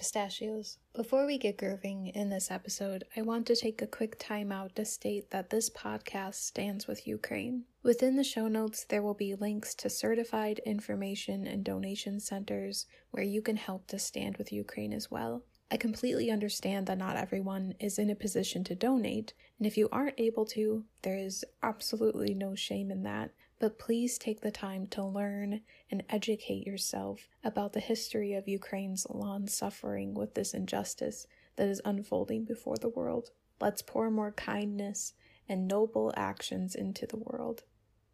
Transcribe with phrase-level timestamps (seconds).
[0.00, 0.78] Pistachios.
[0.94, 4.74] Before we get grooving in this episode, I want to take a quick time out
[4.76, 7.64] to state that this podcast stands with Ukraine.
[7.82, 13.22] Within the show notes, there will be links to certified information and donation centers where
[13.22, 15.42] you can help to stand with Ukraine as well.
[15.70, 19.90] I completely understand that not everyone is in a position to donate, and if you
[19.92, 24.86] aren't able to, there is absolutely no shame in that but please take the time
[24.86, 25.60] to learn
[25.90, 31.82] and educate yourself about the history of Ukraine's long suffering with this injustice that is
[31.84, 33.30] unfolding before the world.
[33.60, 35.12] Let's pour more kindness
[35.46, 37.64] and noble actions into the world.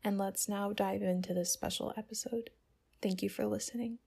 [0.02, 2.50] And let's now dive into this special episode.
[3.00, 3.98] Thank you for listening.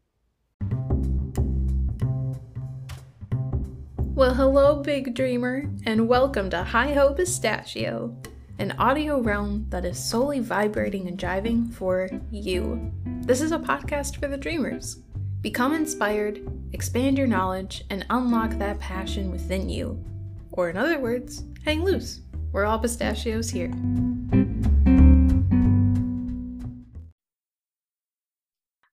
[4.13, 8.21] Well, hello, big dreamer, and welcome to Hi Ho Pistachio
[8.59, 12.91] an audio realm that is solely vibrating and jiving for you.
[13.21, 14.97] This is a podcast for the dreamers.
[15.39, 16.41] Become inspired,
[16.73, 20.03] expand your knowledge, and unlock that passion within you.
[20.51, 22.19] Or, in other words, hang loose.
[22.51, 23.71] We're all pistachios here.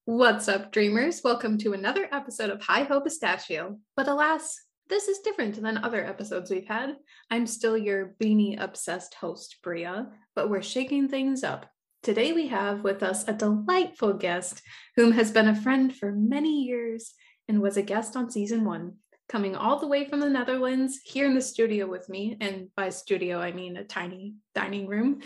[0.05, 1.23] What's up, dreamers?
[1.25, 3.81] Welcome to another episode of Hi Ho Pistachio.
[3.97, 6.97] But alas, this is different than other episodes we've had.
[7.31, 11.67] I'm still your beanie obsessed host, Bria, but we're shaking things up.
[12.03, 14.63] Today we have with us a delightful guest
[14.95, 17.15] whom has been a friend for many years
[17.49, 18.95] and was a guest on season one,
[19.29, 22.37] coming all the way from the Netherlands here in the studio with me.
[22.41, 25.21] And by studio, I mean a tiny dining room.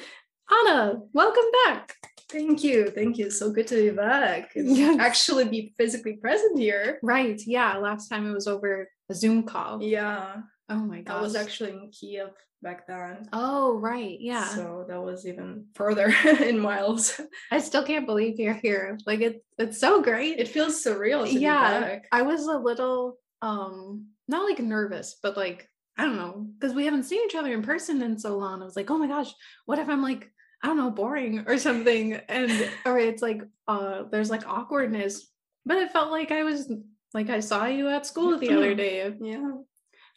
[0.50, 1.94] Anna, welcome back.
[2.28, 2.90] Thank you.
[2.90, 3.30] Thank you.
[3.30, 4.52] So good to be back.
[4.54, 4.96] Yeah.
[4.98, 6.98] Actually be physically present here.
[7.02, 7.40] Right.
[7.44, 7.76] Yeah.
[7.78, 9.82] Last time it was over a Zoom call.
[9.82, 10.36] Yeah.
[10.68, 11.18] Oh my god.
[11.18, 12.30] I was actually in Kiev
[12.62, 13.28] back then.
[13.32, 14.16] Oh, right.
[14.20, 14.44] Yeah.
[14.44, 17.20] So that was even further in miles.
[17.50, 18.98] I still can't believe you're here.
[19.06, 20.38] Like it it's so great.
[20.38, 25.68] It feels surreal yeah, I was a little um not like nervous, but like
[25.98, 28.62] I don't know, because we haven't seen each other in person in so long.
[28.62, 29.32] I was like, oh my gosh,
[29.66, 30.30] what if I'm like,
[30.62, 32.14] I don't know, boring or something?
[32.28, 35.26] And or it's like uh there's like awkwardness.
[35.64, 36.70] But it felt like I was
[37.14, 39.14] like I saw you at school the other day.
[39.20, 39.52] Yeah.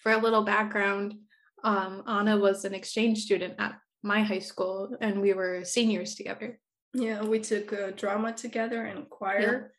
[0.02, 1.16] For a little background,
[1.64, 6.60] um, Anna was an exchange student at my high school, and we were seniors together.
[6.94, 9.72] Yeah, we took uh, drama together and choir.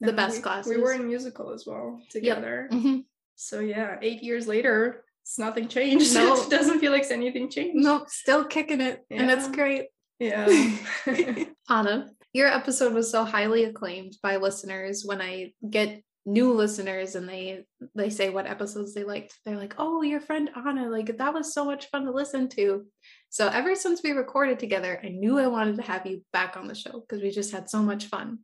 [0.00, 0.06] Yeah.
[0.06, 0.70] The best we, classes.
[0.74, 2.68] We were in musical as well together.
[2.70, 2.80] Yep.
[2.80, 2.98] Mm-hmm.
[3.34, 6.14] So yeah, eight years later, it's nothing changed.
[6.14, 6.36] No.
[6.36, 7.84] it doesn't feel like anything changed.
[7.84, 9.22] No, still kicking it, yeah.
[9.22, 9.86] and it's great.
[10.18, 10.76] Yeah.
[11.68, 15.04] Anna, your episode was so highly acclaimed by listeners.
[15.04, 17.64] When I get new listeners and they
[17.94, 21.52] they say what episodes they liked they're like oh your friend anna like that was
[21.52, 22.86] so much fun to listen to.
[23.28, 26.66] So ever since we recorded together i knew i wanted to have you back on
[26.66, 28.38] the show because we just had so much fun.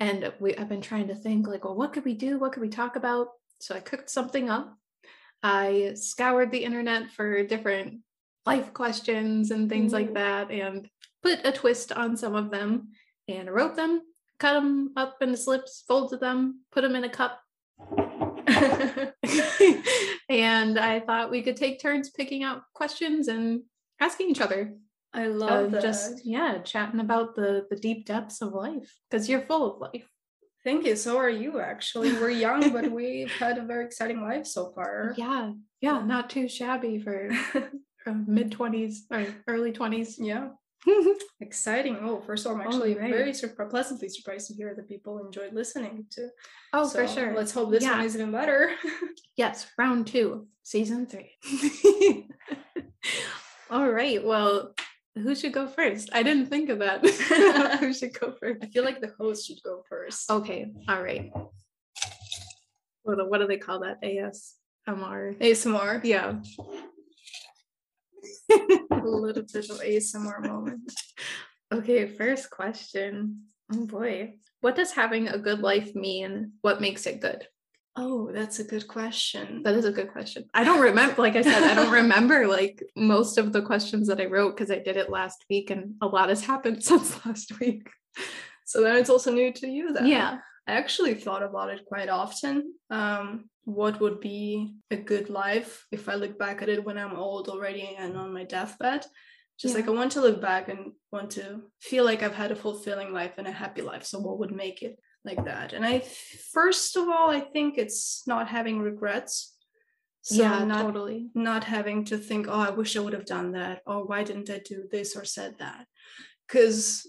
[0.00, 2.38] And we i've been trying to think like well what could we do?
[2.38, 3.28] What could we talk about?
[3.60, 4.76] So i cooked something up.
[5.42, 8.00] I scoured the internet for different
[8.46, 9.94] life questions and things mm.
[9.94, 10.50] like that.
[10.50, 10.88] And
[11.24, 12.88] put a twist on some of them
[13.26, 14.02] and wrote them
[14.38, 17.40] cut them up into slips, folded them, put them in a cup.
[20.28, 23.62] and I thought we could take turns picking out questions and
[24.00, 24.74] asking each other.
[25.12, 29.42] I love uh, just yeah, chatting about the the deep depths of life because you're
[29.42, 30.08] full of life.
[30.64, 30.96] Thank you.
[30.96, 32.12] So are you actually.
[32.14, 35.14] We're young, but we've had a very exciting life so far.
[35.18, 35.52] Yeah.
[35.80, 36.04] Yeah.
[36.04, 37.30] Not too shabby for
[38.26, 40.14] mid 20s or early 20s.
[40.18, 40.48] Yeah.
[41.40, 41.98] Exciting.
[42.00, 43.10] Oh, first of all, I'm oh, actually right.
[43.10, 43.32] very
[43.70, 46.28] pleasantly surprised to hear that people enjoyed listening to.
[46.72, 47.34] Oh, so for sure.
[47.34, 47.96] Let's hope this yeah.
[47.96, 48.74] one is even better.
[49.36, 51.30] yes, round two, season three.
[53.70, 54.24] all right.
[54.24, 54.74] Well,
[55.14, 56.10] who should go first?
[56.12, 57.04] I didn't think of that.
[57.80, 58.62] who should go first?
[58.62, 60.30] I feel like the host should go first.
[60.30, 60.72] Okay.
[60.88, 61.32] All right.
[63.02, 64.02] What, what do they call that?
[64.02, 65.38] ASMR.
[65.38, 66.04] ASMR.
[66.04, 66.34] Yeah
[68.90, 70.92] a little bit of ASMR moment.
[71.72, 73.44] Okay, first question.
[73.72, 74.34] Oh boy.
[74.60, 76.52] What does having a good life mean?
[76.62, 77.46] What makes it good?
[77.96, 79.62] Oh, that's a good question.
[79.62, 80.46] That is a good question.
[80.52, 84.20] I don't remember, like I said, I don't remember like most of the questions that
[84.20, 87.58] I wrote because I did it last week and a lot has happened since last
[87.60, 87.88] week.
[88.64, 90.06] So then it's also new to you then.
[90.06, 90.38] Yeah.
[90.66, 92.74] I actually thought about it quite often.
[92.90, 97.16] Um, what would be a good life if I look back at it when I'm
[97.16, 99.04] old already and on my deathbed?
[99.58, 99.80] Just yeah.
[99.80, 103.12] like I want to look back and want to feel like I've had a fulfilling
[103.12, 104.04] life and a happy life.
[104.04, 105.72] So what would make it like that?
[105.72, 106.02] And I,
[106.52, 109.54] first of all, I think it's not having regrets.
[110.22, 111.28] So yeah, not, totally.
[111.34, 114.50] Not having to think, oh, I wish I would have done that, or why didn't
[114.50, 115.86] I do this or said that?
[116.48, 117.06] Because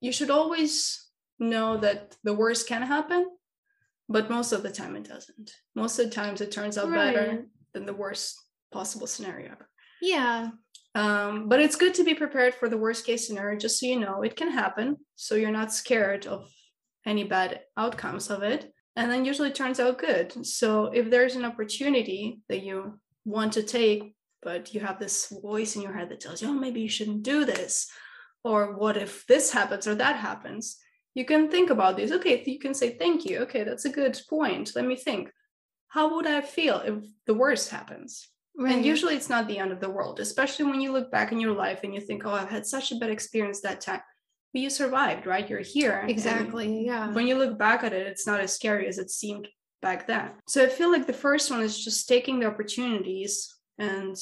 [0.00, 1.03] you should always
[1.38, 3.26] know that the worst can happen
[4.08, 5.52] but most of the time it doesn't.
[5.74, 7.14] Most of the times it turns out right.
[7.14, 8.40] better than the worst
[8.72, 9.56] possible scenario.
[10.02, 10.50] Yeah.
[10.94, 13.98] Um, but it's good to be prepared for the worst case scenario, just so you
[13.98, 14.98] know it can happen.
[15.16, 16.48] So you're not scared of
[17.06, 18.72] any bad outcomes of it.
[18.96, 20.46] And then usually it turns out good.
[20.46, 25.74] So if there's an opportunity that you want to take, but you have this voice
[25.74, 27.90] in your head that tells you, oh, maybe you shouldn't do this.
[28.44, 30.76] Or what if this happens or that happens?
[31.14, 32.10] You can think about this.
[32.10, 33.38] Okay, you can say, thank you.
[33.40, 34.72] Okay, that's a good point.
[34.74, 35.30] Let me think.
[35.88, 36.94] How would I feel if
[37.26, 38.28] the worst happens?
[38.56, 38.74] Right.
[38.74, 41.40] And usually it's not the end of the world, especially when you look back in
[41.40, 44.00] your life and you think, oh, I've had such a bad experience that time.
[44.52, 45.48] But you survived, right?
[45.48, 46.04] You're here.
[46.08, 46.86] Exactly.
[46.86, 47.12] Yeah.
[47.12, 49.48] When you look back at it, it's not as scary as it seemed
[49.82, 50.30] back then.
[50.48, 54.16] So I feel like the first one is just taking the opportunities and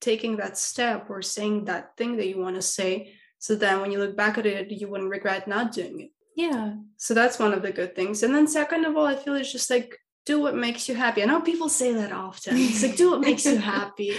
[0.00, 3.14] taking that step or saying that thing that you want to say.
[3.38, 6.10] So then when you look back at it, you wouldn't regret not doing it.
[6.34, 6.74] Yeah.
[6.96, 8.22] So that's one of the good things.
[8.22, 11.22] And then second of all, I feel it's just like do what makes you happy.
[11.22, 12.56] I know people say that often.
[12.56, 14.16] It's like do what makes you happy.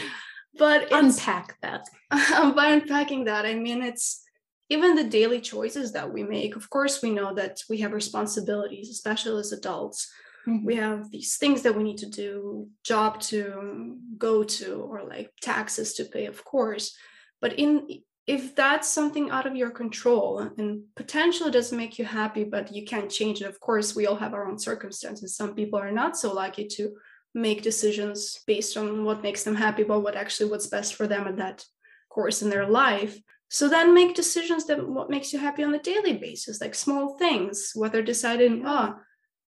[0.57, 1.87] But unpack that.
[2.55, 4.21] by unpacking that, I mean it's
[4.69, 6.55] even the daily choices that we make.
[6.55, 10.11] Of course, we know that we have responsibilities, especially as adults.
[10.47, 10.65] Mm-hmm.
[10.65, 15.31] We have these things that we need to do, job to go to, or like
[15.41, 16.95] taxes to pay, of course.
[17.41, 22.43] But in if that's something out of your control and potentially doesn't make you happy,
[22.43, 25.35] but you can't change it, of course, we all have our own circumstances.
[25.35, 26.93] Some people are not so lucky to
[27.35, 31.27] make decisions based on what makes them happy, but what actually what's best for them
[31.27, 31.63] at that
[32.09, 33.19] course in their life.
[33.49, 37.17] So then make decisions that what makes you happy on a daily basis, like small
[37.17, 38.95] things, whether deciding, oh,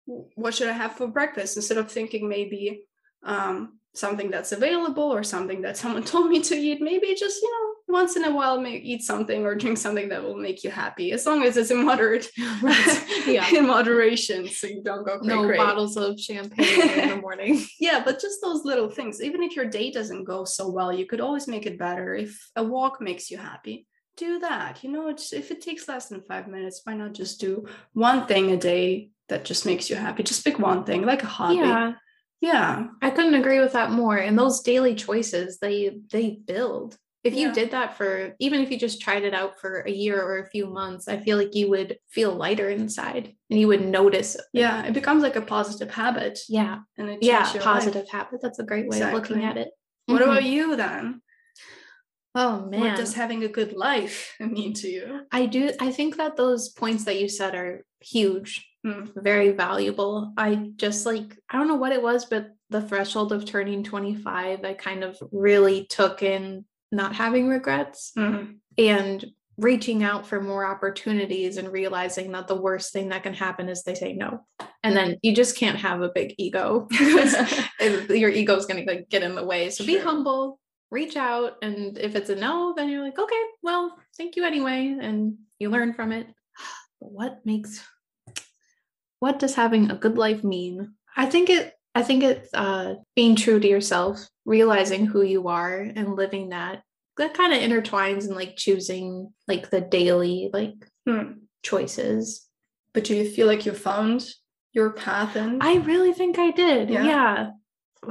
[0.05, 2.85] what should I have for breakfast instead of thinking maybe
[3.25, 7.51] um, something that's available or something that someone told me to eat, maybe just, you
[7.51, 10.71] know, once in a while may eat something or drink something that will make you
[10.71, 12.29] happy as long as it's in moderate
[13.27, 13.49] yeah.
[13.55, 15.57] in moderation so you don't go no cray.
[15.57, 17.65] bottles of champagne in the morning.
[17.81, 21.07] Yeah but just those little things even if your day doesn't go so well you
[21.07, 22.15] could always make it better.
[22.15, 23.87] If a walk makes you happy
[24.17, 24.83] do that.
[24.83, 28.51] You know if it takes less than five minutes why not just do one thing
[28.51, 30.23] a day that just makes you happy?
[30.23, 31.57] Just pick one thing like a hobby.
[31.57, 31.93] Yeah.
[32.41, 32.87] Yeah.
[33.03, 34.17] I couldn't agree with that more.
[34.17, 36.97] And those daily choices they they build
[37.27, 37.53] if you yeah.
[37.53, 40.49] did that for even if you just tried it out for a year or a
[40.49, 44.85] few months i feel like you would feel lighter inside and you would notice yeah
[44.85, 48.11] it becomes like a positive habit yeah and it yeah positive life.
[48.11, 49.19] habit that's a great way exactly.
[49.19, 49.71] of looking at it
[50.07, 50.31] what mm-hmm.
[50.31, 51.21] about you then
[52.37, 56.17] oh man what does having a good life mean to you i do i think
[56.17, 59.11] that those points that you said are huge mm.
[59.17, 63.45] very valuable i just like i don't know what it was but the threshold of
[63.45, 68.53] turning 25 i kind of really took in not having regrets mm-hmm.
[68.79, 69.25] and
[69.59, 73.83] reaching out for more opportunities and realizing that the worst thing that can happen is
[73.83, 74.45] they say no.
[74.83, 76.87] And then you just can't have a big ego.
[77.79, 79.71] Because your ego is going to like get in the way.
[79.71, 80.59] So be humble
[80.91, 84.97] reach out and if it's a no then you're like okay well thank you anyway
[85.01, 86.27] and you learn from it.
[87.01, 87.85] But what makes
[89.19, 90.95] what does having a good life mean?
[91.17, 95.81] I think it i think it's uh being true to yourself realizing who you are
[95.81, 96.83] and living that
[97.17, 100.75] that kind of intertwines and like choosing like the daily like
[101.07, 101.33] hmm.
[101.63, 102.47] choices.
[102.93, 104.27] But do you feel like you found
[104.73, 105.61] your path in?
[105.61, 107.51] I really think i did yeah, yeah.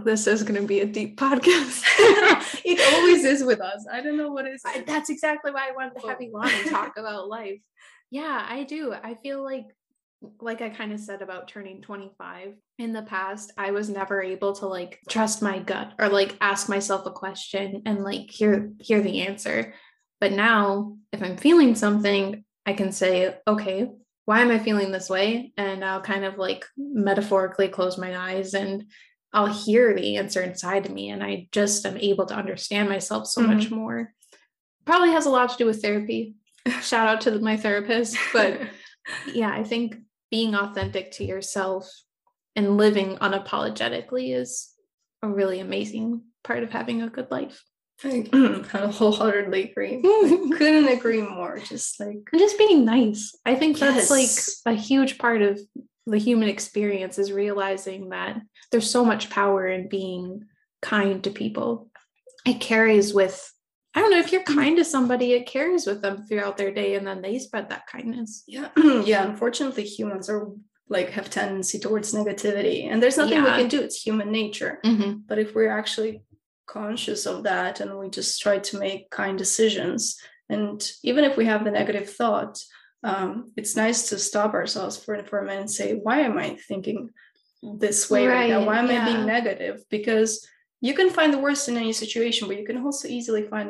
[0.03, 1.83] this is going to be a deep podcast.
[2.67, 3.85] It always is with us.
[3.91, 6.49] I don't know what is I, that's exactly why i wanted to have you on
[6.49, 7.61] and talk about life.
[8.09, 8.93] Yeah i do.
[8.93, 9.65] I feel like
[10.39, 14.53] like I kind of said about turning 25 in the past, I was never able
[14.53, 19.01] to like trust my gut or like ask myself a question and like hear hear
[19.01, 19.73] the answer.
[20.19, 23.89] But now, if I'm feeling something, I can say, okay,
[24.25, 25.53] why am I feeling this way?
[25.57, 28.85] And I'll kind of like metaphorically close my eyes and
[29.33, 33.27] I'll hear the answer inside of me and I just am able to understand myself
[33.27, 33.53] so mm-hmm.
[33.53, 34.13] much more.
[34.85, 36.35] Probably has a lot to do with therapy.
[36.81, 38.61] Shout out to my therapist, but
[39.33, 39.97] yeah, I think
[40.35, 41.89] being authentic to yourself
[42.57, 44.69] and living unapologetically is
[45.23, 47.63] a really amazing part of having a good life.
[48.03, 50.01] I kind of wholeheartedly agree.
[50.57, 51.59] couldn't agree more.
[51.59, 53.33] Just like and just being nice.
[53.45, 54.61] I think that's yes.
[54.65, 55.57] like a huge part of
[56.05, 58.35] the human experience is realizing that
[58.73, 60.43] there's so much power in being
[60.81, 61.89] kind to people.
[62.45, 63.53] It carries with
[63.95, 66.95] I don't know if you're kind to somebody, it carries with them throughout their day
[66.95, 68.43] and then they spread that kindness.
[68.45, 68.67] Yeah.
[68.77, 69.23] yeah.
[69.23, 70.49] Unfortunately, humans are
[70.89, 73.55] like have tendency towards negativity and there's nothing yeah.
[73.55, 73.81] we can do.
[73.81, 74.79] It's human nature.
[74.85, 75.19] Mm-hmm.
[75.25, 76.23] But if we're actually
[76.67, 81.45] conscious of that and we just try to make kind decisions, and even if we
[81.45, 82.59] have the negative thought,
[83.03, 86.57] um, it's nice to stop ourselves for, for a minute and say, why am I
[86.67, 87.11] thinking
[87.61, 88.65] this way right, right now?
[88.65, 89.03] Why am yeah.
[89.03, 89.83] I being negative?
[89.89, 90.45] Because
[90.85, 93.67] you can find the worst in any situation, but you can also easily find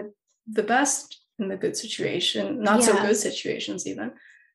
[0.60, 2.88] the best in the good situation, not yeah.
[2.88, 4.12] so good situations even.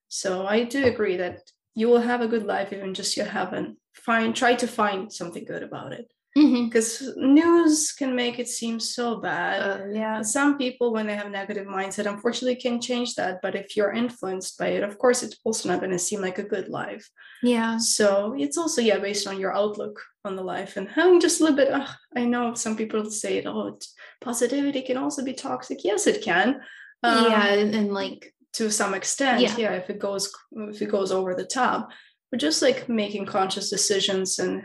[0.08, 1.36] So I do agree that
[1.74, 5.44] you will have a good life even just you haven't find try to find something
[5.44, 7.34] good about it because mm-hmm.
[7.34, 9.62] news can make it seem so bad.
[9.62, 10.22] Uh, yeah.
[10.22, 14.58] Some people when they have negative mindset unfortunately can change that but if you're influenced
[14.58, 17.08] by it of course it's also not going to seem like a good life.
[17.42, 17.78] Yeah.
[17.78, 21.44] So it's also yeah based on your outlook on the life and having just a
[21.44, 21.72] little bit
[22.14, 23.78] i know some people say it oh
[24.20, 25.84] positivity can also be toxic.
[25.84, 26.60] Yes it can.
[27.02, 29.56] Um, yeah and, and like to some extent yeah.
[29.56, 31.90] yeah if it goes if it goes over the top.
[32.30, 34.62] But just like making conscious decisions and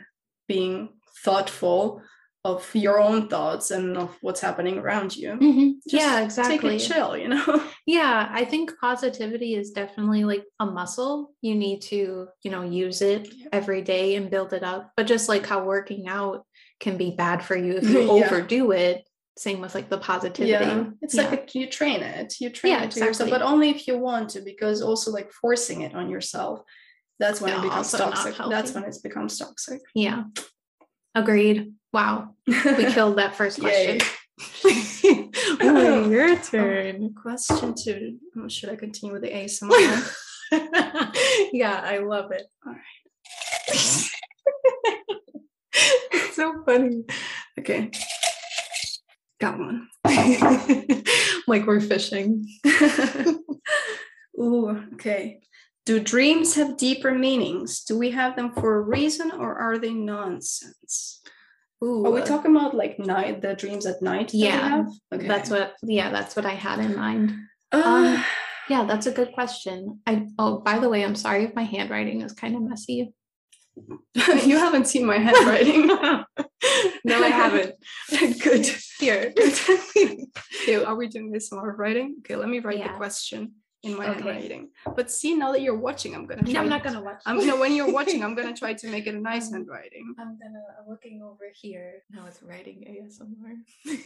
[0.47, 0.89] being
[1.25, 2.01] thoughtful
[2.45, 5.31] of your own thoughts and of what's happening around you.
[5.31, 5.69] Mm-hmm.
[5.87, 6.77] Yeah, exactly.
[6.77, 7.63] Take it chill, you know?
[7.87, 11.33] yeah, I think positivity is definitely like a muscle.
[11.41, 13.47] You need to, you know, use it yeah.
[13.51, 14.91] every day and build it up.
[14.95, 16.45] But just like how working out
[16.79, 18.11] can be bad for you if you yeah.
[18.11, 19.03] overdo it.
[19.39, 20.51] Same with like the positivity.
[20.51, 21.29] Yeah, it's yeah.
[21.29, 22.35] like a, you train it.
[22.39, 23.07] You train it to exactly.
[23.07, 26.61] yourself, but only if you want to, because also like forcing it on yourself,
[27.17, 28.35] that's when it becomes toxic.
[28.49, 29.81] That's when it becomes toxic.
[29.95, 30.25] Yeah.
[31.15, 31.73] Agreed.
[31.93, 32.35] Wow.
[32.45, 32.53] We
[32.91, 33.99] killed that first question.
[35.63, 37.15] Ooh, your oh, turn.
[37.17, 38.17] Oh, question two.
[38.49, 40.13] Should I continue with the ASMR?
[41.53, 42.43] yeah, I love it.
[42.67, 42.81] All right.
[46.11, 47.05] it's so funny.
[47.57, 47.91] Okay.
[49.39, 49.87] Got one.
[51.47, 52.45] like we're fishing.
[54.39, 55.39] Ooh, okay.
[55.85, 57.83] Do dreams have deeper meanings?
[57.83, 61.21] Do we have them for a reason or are they nonsense?
[61.83, 62.05] Ooh.
[62.05, 64.29] Are we talking about like night the dreams at night?
[64.29, 64.85] That yeah.
[65.13, 65.27] Okay.
[65.27, 67.35] That's what yeah, that's what I had in mind.
[67.71, 68.25] Uh, um,
[68.69, 69.99] yeah, that's a good question.
[70.07, 73.13] I oh by the way, I'm sorry if my handwriting is kind of messy.
[74.15, 75.87] you haven't seen my handwriting.
[77.03, 77.75] no, I haven't.
[78.41, 78.65] good.
[78.97, 79.33] Here.
[79.37, 82.15] okay, are we doing this more writing?
[82.19, 82.87] Okay, let me write yeah.
[82.91, 84.13] the question in my okay.
[84.13, 84.69] handwriting.
[84.95, 86.43] But see, now that you're watching, I'm gonna.
[86.43, 87.21] Try no, I'm not gonna watch.
[87.25, 87.37] I'm.
[87.59, 90.13] When you're watching, I'm gonna try to make it a nice um, handwriting.
[90.19, 92.03] I'm gonna I'm looking over here.
[92.09, 93.97] Now it's writing ASMR.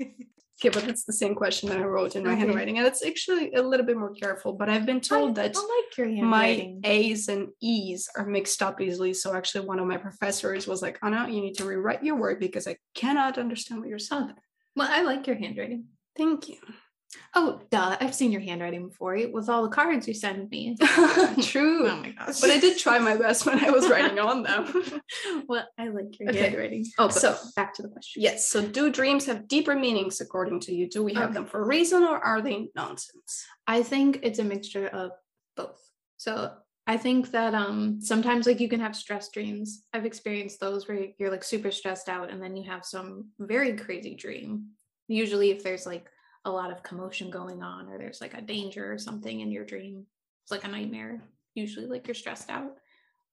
[0.00, 2.40] okay, but it's the same question that I wrote in my okay.
[2.40, 4.52] handwriting, and it's actually a little bit more careful.
[4.52, 8.80] But I've been told I, that I like my A's and E's are mixed up
[8.80, 9.14] easily.
[9.14, 12.40] So actually, one of my professors was like, "Anna, you need to rewrite your word
[12.40, 14.34] because I cannot understand what you're saying."
[14.76, 15.84] Well, I like your handwriting.
[16.16, 16.58] Thank you.
[17.34, 17.96] Oh, duh.
[18.00, 20.76] I've seen your handwriting before with all the cards you send me.
[21.42, 21.88] True.
[21.90, 22.40] oh my gosh.
[22.40, 25.02] But I did try my best when I was writing on them.
[25.48, 26.42] well, I like your okay.
[26.42, 26.86] handwriting.
[26.98, 28.22] Oh, so back to the question.
[28.22, 28.48] Yes.
[28.48, 30.88] So, do dreams have deeper meanings according to you?
[30.88, 31.34] Do we have okay.
[31.34, 33.44] them for a reason or are they nonsense?
[33.66, 35.10] I think it's a mixture of
[35.56, 35.80] both.
[36.16, 36.52] So,
[36.86, 39.84] I think that um sometimes like you can have stress dreams.
[39.92, 43.74] I've experienced those where you're like super stressed out and then you have some very
[43.76, 44.68] crazy dream.
[45.08, 46.08] Usually if there's like
[46.44, 49.64] a lot of commotion going on or there's like a danger or something in your
[49.64, 50.06] dream.
[50.42, 51.22] It's like a nightmare
[51.54, 52.76] usually like you're stressed out.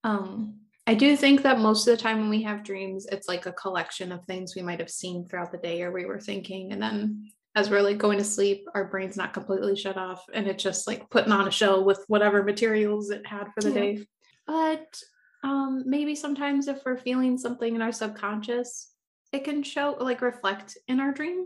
[0.04, 0.56] Um
[0.88, 3.52] i do think that most of the time when we have dreams it's like a
[3.52, 6.82] collection of things we might have seen throughout the day or we were thinking and
[6.82, 10.64] then as we're like going to sleep our brain's not completely shut off and it's
[10.64, 13.76] just like putting on a show with whatever materials it had for the yeah.
[13.76, 14.06] day.
[14.48, 15.00] But
[15.44, 18.92] um maybe sometimes if we're feeling something in our subconscious
[19.32, 21.46] it can show like reflect in our dream.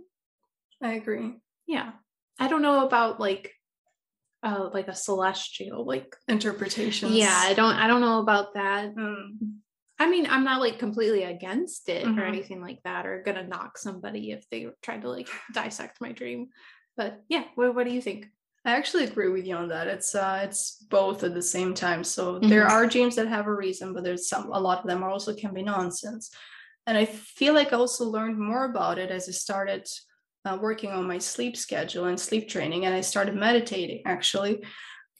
[0.82, 1.34] I agree
[1.68, 1.92] yeah
[2.40, 3.54] i don't know about like
[4.44, 9.32] uh like a celestial like interpretation yeah i don't i don't know about that mm.
[10.00, 12.20] i mean i'm not like completely against it mm-hmm.
[12.20, 16.12] or anything like that or gonna knock somebody if they tried to like dissect my
[16.12, 16.48] dream
[16.98, 18.28] but yeah what, what do you think
[18.68, 19.86] I actually agree with you on that.
[19.88, 22.04] It's uh it's both at the same time.
[22.04, 22.50] So mm-hmm.
[22.50, 25.36] there are dreams that have a reason, but there's some a lot of them also
[25.36, 26.32] can be nonsense.
[26.88, 29.88] And I feel like I also learned more about it as I started
[30.46, 34.64] uh, working on my sleep schedule and sleep training, and I started meditating actually.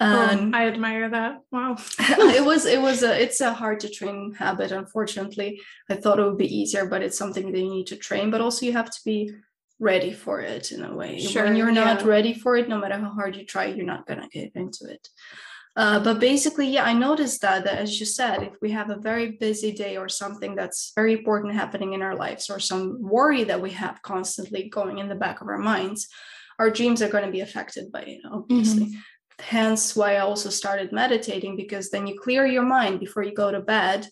[0.02, 1.40] Oh, I admire that.
[1.52, 1.78] Wow.
[2.00, 4.72] it was it was a it's a hard to train habit.
[4.72, 8.30] Unfortunately, I thought it would be easier, but it's something that you need to train.
[8.30, 9.32] But also, you have to be
[9.80, 11.20] ready for it in a way.
[11.20, 12.08] Sure, when you're not yeah.
[12.08, 15.08] ready for it, no matter how hard you try, you're not gonna get into it.
[15.78, 18.98] Uh, but basically, yeah, I noticed that, that, as you said, if we have a
[18.98, 23.44] very busy day or something that's very important happening in our lives, or some worry
[23.44, 26.08] that we have constantly going in the back of our minds,
[26.60, 28.86] our dreams are going to be affected by it, obviously.
[28.86, 29.00] Mm-hmm.
[29.40, 33.52] Hence, why I also started meditating because then you clear your mind before you go
[33.52, 34.08] to bed,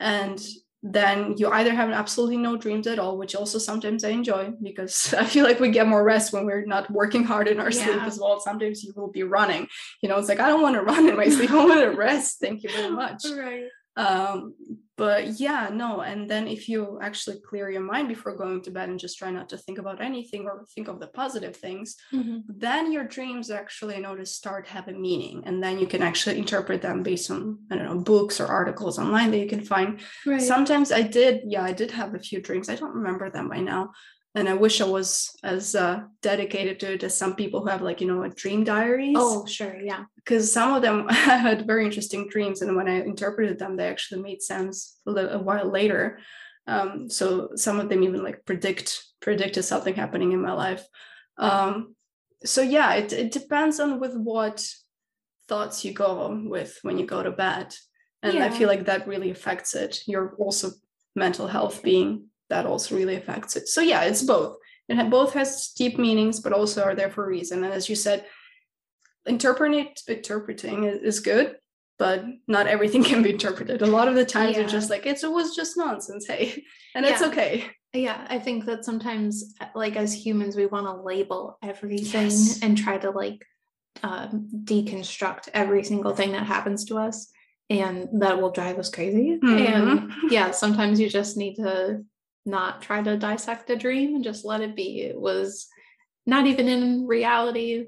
[0.00, 0.44] and
[0.92, 5.14] then you either have absolutely no dreams at all, which also sometimes I enjoy because
[5.18, 7.84] I feel like we get more rest when we're not working hard in our yeah.
[7.84, 8.40] sleep as well.
[8.40, 9.66] Sometimes you will be running.
[10.02, 11.50] You know, it's like I don't want to run in my sleep.
[11.50, 12.38] I want to rest.
[12.40, 13.24] Thank you very much.
[13.24, 13.64] Right.
[13.96, 14.54] Um,
[14.96, 18.88] but yeah no and then if you actually clear your mind before going to bed
[18.88, 22.38] and just try not to think about anything or think of the positive things mm-hmm.
[22.48, 26.38] then your dreams actually you know to start having meaning and then you can actually
[26.38, 30.00] interpret them based on i don't know books or articles online that you can find
[30.24, 30.42] right.
[30.42, 33.60] sometimes i did yeah i did have a few dreams i don't remember them by
[33.60, 33.90] now
[34.36, 37.80] and I wish I was as uh, dedicated to it as some people who have
[37.80, 39.16] like you know a dream diaries.
[39.18, 40.04] Oh, sure, yeah.
[40.16, 44.20] Because some of them had very interesting dreams, and when I interpreted them, they actually
[44.20, 46.18] made sense a, little, a while later.
[46.66, 50.86] Um, so some of them even like predict predicted something happening in my life.
[51.38, 51.96] Um,
[52.44, 54.68] so yeah, it it depends on with what
[55.48, 57.74] thoughts you go with when you go to bed,
[58.22, 58.44] and yeah.
[58.44, 60.00] I feel like that really affects it.
[60.06, 60.72] Your also
[61.14, 63.68] mental health being that also really affects it.
[63.68, 64.56] So yeah, it's both.
[64.88, 67.64] It both has deep meanings, but also are there for a reason.
[67.64, 68.24] And as you said,
[69.26, 71.56] interpreting interpreting is good,
[71.98, 73.82] but not everything can be interpreted.
[73.82, 74.62] A lot of the times yeah.
[74.62, 76.26] it's just like it's, it was just nonsense.
[76.26, 76.62] Hey,
[76.94, 77.12] and yeah.
[77.12, 77.66] it's okay.
[77.92, 82.60] Yeah, I think that sometimes, like as humans, we want to label everything yes.
[82.62, 83.44] and try to like
[84.02, 87.30] um, deconstruct every single thing that happens to us,
[87.70, 89.38] and that will drive us crazy.
[89.42, 89.48] Mm-hmm.
[89.48, 92.04] And yeah, sometimes you just need to
[92.46, 95.02] not try to dissect a dream and just let it be.
[95.02, 95.66] It was
[96.26, 97.86] not even in reality.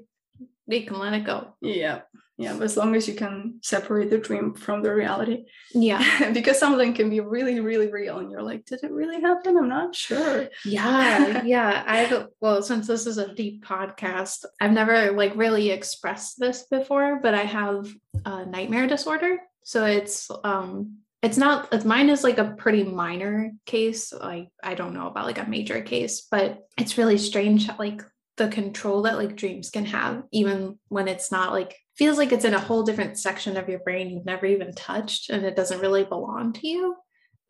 [0.67, 1.55] We can let it go.
[1.61, 2.01] Yeah.
[2.39, 2.57] Yeah.
[2.61, 5.43] As long as you can separate the dream from the reality.
[5.73, 6.31] Yeah.
[6.33, 8.19] because something can be really, really real.
[8.19, 9.57] And you're like, did it really happen?
[9.57, 10.47] I'm not sure.
[10.63, 11.43] Yeah.
[11.45, 11.83] yeah.
[11.85, 17.19] I've, well, since this is a deep podcast, I've never like really expressed this before,
[17.21, 19.39] but I have a nightmare disorder.
[19.65, 24.73] So it's um it's not it's mine is like a pretty minor case like i
[24.73, 28.03] don't know about like a major case but it's really strange like
[28.37, 32.45] the control that like dreams can have even when it's not like feels like it's
[32.45, 35.81] in a whole different section of your brain you've never even touched and it doesn't
[35.81, 36.95] really belong to you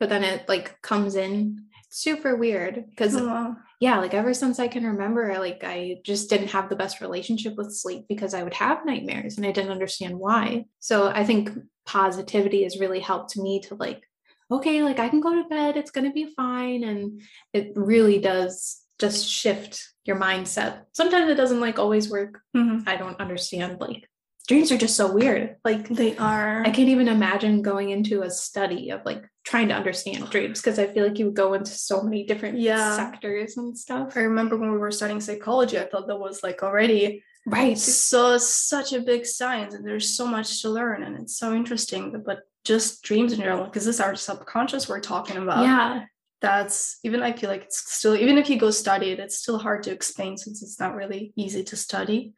[0.00, 1.66] but then it like comes in.
[1.92, 6.52] Super weird because oh, yeah like ever since i can remember like i just didn't
[6.52, 10.16] have the best relationship with sleep because i would have nightmares and i didn't understand
[10.16, 10.66] why.
[10.78, 11.50] So i think
[11.90, 14.00] positivity has really helped me to like
[14.48, 16.84] okay like i can go to bed it's going to be fine.
[16.84, 17.20] And
[17.52, 20.82] it really does just shift your mindset.
[20.92, 22.40] Sometimes it doesn't like always work.
[22.56, 22.88] Mm-hmm.
[22.88, 24.08] i don't understand like
[24.46, 25.56] dreams are just so weird.
[25.64, 26.62] Like they are.
[26.62, 30.78] I can't even imagine going into a study of like trying to understand dreams because
[30.78, 32.94] i feel like you would go into so many different yeah.
[32.96, 34.16] sectors and stuff.
[34.16, 37.78] I remember when we were studying psychology i thought that was like already right.
[37.78, 42.22] So such a big science and there's so much to learn and it's so interesting
[42.24, 46.04] but just dreams in general because this is our subconscious we're talking about yeah.
[46.42, 49.58] that's even i feel like it's still even if you go study it it's still
[49.58, 52.32] hard to explain since it's not really easy to study.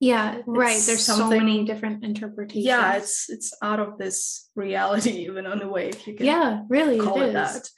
[0.00, 2.66] Yeah it's right there's so many different interpretations.
[2.66, 6.62] Yeah it's it's out of this reality even on the way if you can yeah
[6.68, 7.68] really call it, it that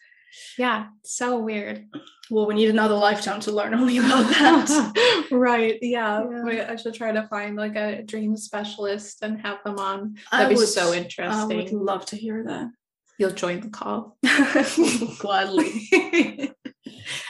[0.59, 1.87] yeah, so weird.
[2.31, 5.27] Well, we need another lifetime to learn only about that.
[5.31, 5.79] right.
[5.83, 6.25] Yeah.
[6.47, 6.67] yeah.
[6.71, 10.17] I should try to find like a dream specialist and have them on.
[10.31, 11.61] That'd I be would, so interesting.
[11.61, 12.71] I would love to hear that.
[13.19, 14.17] You'll join the call.
[15.19, 16.55] Gladly.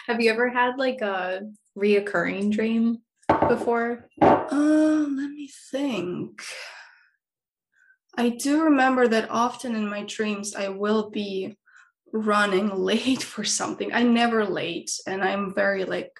[0.06, 1.42] have you ever had like a
[1.76, 2.98] reoccurring dream
[3.48, 4.08] before?
[4.22, 6.42] Uh, let me think.
[8.16, 11.56] I do remember that often in my dreams I will be
[12.12, 13.92] running late for something.
[13.92, 16.12] I never late, and I'm very like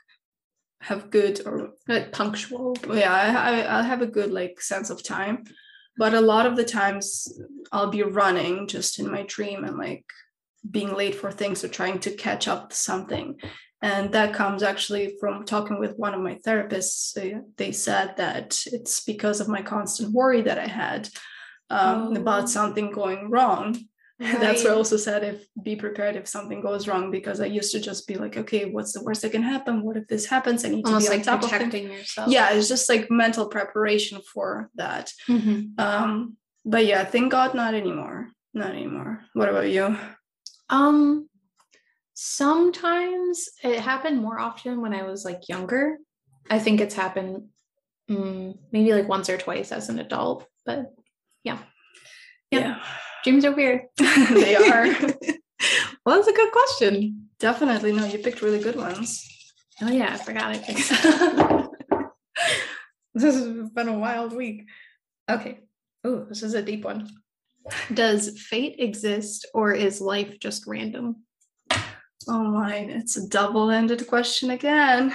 [0.82, 2.76] have good or like punctual.
[2.92, 5.44] Yeah, I, I I have a good like sense of time,
[5.96, 7.40] but a lot of the times
[7.72, 10.04] I'll be running just in my dream and like
[10.68, 13.36] being late for things or trying to catch up to something.
[13.82, 17.16] And that comes actually from talking with one of my therapists.
[17.56, 21.08] They said that it's because of my constant worry that I had
[21.70, 22.20] um, oh.
[22.20, 23.78] about something going wrong
[24.20, 24.38] Right.
[24.38, 27.72] That's why I also said if be prepared if something goes wrong because I used
[27.72, 29.82] to just be like, okay, what's the worst that can happen?
[29.82, 30.62] What if this happens?
[30.62, 32.30] I need Almost to be like on top protecting of yourself.
[32.30, 35.10] Yeah, it's just like mental preparation for that.
[35.26, 35.80] Mm-hmm.
[35.80, 38.28] Um, but yeah, thank God, not anymore.
[38.52, 39.22] Not anymore.
[39.32, 39.96] What about you?
[40.68, 41.30] Um,
[42.12, 45.96] sometimes it happened more often when I was like younger.
[46.50, 47.44] I think it's happened
[48.10, 50.92] um, maybe like once or twice as an adult, but
[51.42, 51.58] yeah.
[52.50, 52.60] yeah.
[52.60, 52.82] yeah.
[53.24, 53.82] Dreams are weird.
[53.98, 54.86] they are.
[56.04, 57.28] well, that's a good question.
[57.38, 57.92] Definitely.
[57.92, 59.26] No, you picked really good ones.
[59.82, 60.88] Oh yeah, I forgot I picked.
[63.14, 64.66] this has been a wild week.
[65.30, 65.60] Okay.
[66.04, 67.08] Oh, this is a deep one.
[67.92, 71.24] Does fate exist or is life just random?
[72.28, 75.14] Oh my, it's a double-ended question again.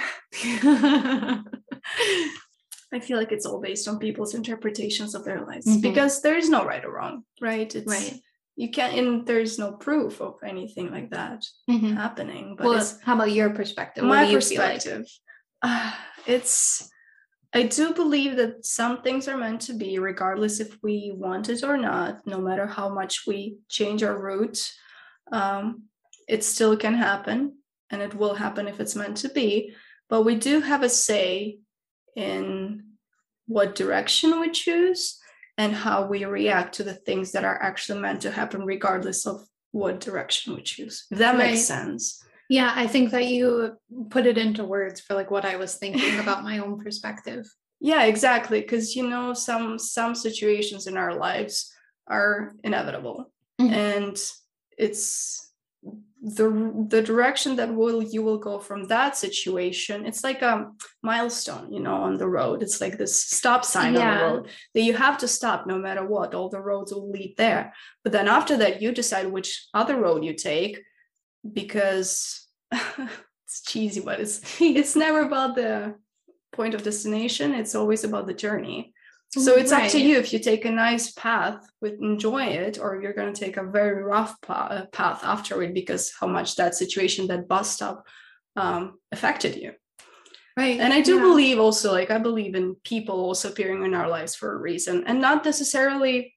[2.92, 5.82] I feel like it's all based on people's interpretations of their lives Mhm.
[5.82, 7.74] because there is no right or wrong, right?
[7.74, 8.20] It's right.
[8.58, 11.94] you can't and there's no proof of anything like that Mhm.
[11.94, 12.54] happening.
[12.56, 14.04] But Well, how about your perspective?
[14.04, 14.74] What my you feel like?
[14.74, 15.06] perspective.
[15.62, 15.92] uh,
[16.26, 16.90] it's
[17.52, 21.62] I do believe that some things are meant to be, regardless if we want it
[21.64, 24.72] or not, no matter how much we change our route.
[25.32, 25.84] Um,
[26.28, 27.58] it still can happen,
[27.90, 29.74] and it will happen if it's meant to be.
[30.08, 31.58] But we do have a say
[32.16, 32.82] in
[33.46, 35.18] what direction we choose
[35.58, 39.46] and how we react to the things that are actually meant to happen, regardless of
[39.70, 41.06] what direction we choose.
[41.10, 41.58] If that makes Right.
[41.58, 42.22] sense.
[42.48, 43.76] Yeah, I think that you
[44.10, 47.46] put it into words for like what I was thinking about my own perspective.
[47.78, 48.62] Yeah, exactly.
[48.62, 51.70] Because you know, some some situations in our lives
[52.08, 53.70] are inevitable, Mhm.
[53.70, 54.16] and
[54.78, 55.45] it's
[56.26, 60.04] the the direction that will you will go from that situation.
[60.04, 62.64] It's like a milestone, you know, on the road.
[62.64, 66.04] It's like this stop sign on the road that you have to stop no matter
[66.04, 66.34] what.
[66.34, 70.24] All the roads will lead there, but then after that, you decide which other road
[70.24, 70.82] you take
[71.52, 75.94] because it's cheesy, but it's it's never about the
[76.50, 77.54] point of destination.
[77.54, 78.92] It's always about the journey.
[79.38, 83.00] So it's up to you if you take a nice path with enjoy it, or
[83.00, 86.56] you're going to take a very rough pa- uh, path after it because how much
[86.56, 88.06] that situation, that bus stop,
[88.56, 89.72] um, affected you.
[90.56, 90.80] Right.
[90.80, 91.22] And I do yeah.
[91.22, 95.04] believe also, like I believe in people also appearing in our lives for a reason,
[95.06, 96.34] and not necessarily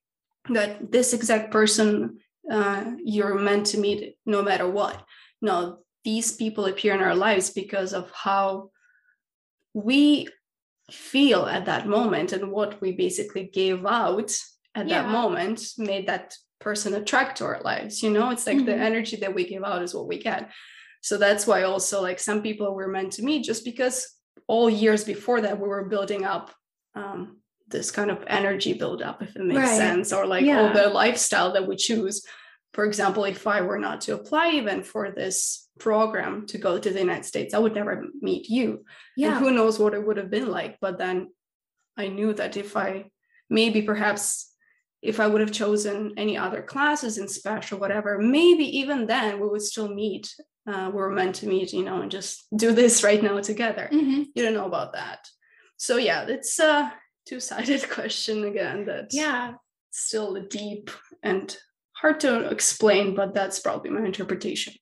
[0.49, 2.19] that this exact person
[2.51, 5.01] uh, you're meant to meet no matter what.
[5.41, 8.71] No, these people appear in our lives because of how
[9.73, 10.27] we
[10.93, 14.31] feel at that moment and what we basically gave out
[14.75, 18.03] at that moment made that person attract to our lives.
[18.03, 18.79] You know, it's like the Mhm.
[18.79, 20.51] energy that we give out is what we get.
[21.01, 24.07] So that's why also like some people were meant to meet just because
[24.47, 26.51] all years before that we were building up
[26.95, 29.77] um, this kind of energy build up, if it makes Right.
[29.77, 30.59] sense, or like Yeah.
[30.59, 32.25] all the lifestyle that we choose.
[32.73, 36.89] For example, if I were not to apply even for this program to go to
[36.91, 38.69] the United States, I would never meet you.
[38.69, 38.83] And
[39.17, 39.39] Yeah.
[39.39, 40.77] who knows what it would have been like.
[40.79, 41.29] But then
[41.97, 43.09] I knew that if I
[43.49, 44.53] maybe perhaps
[45.01, 49.47] if I would have chosen any other classes in special, whatever, maybe even then we
[49.47, 50.33] would still meet.
[50.67, 53.89] Uh, we were meant to meet, you know, and just do this right now together.
[53.91, 54.25] Mhm.
[54.35, 55.25] You don't know about that.
[55.77, 56.93] So yeah, it's a
[57.25, 58.85] two-sided question again.
[58.85, 59.53] That's Yeah.
[59.89, 60.91] still deep
[61.23, 61.57] and
[62.01, 64.73] hard to explain, but that's probably my interpretation.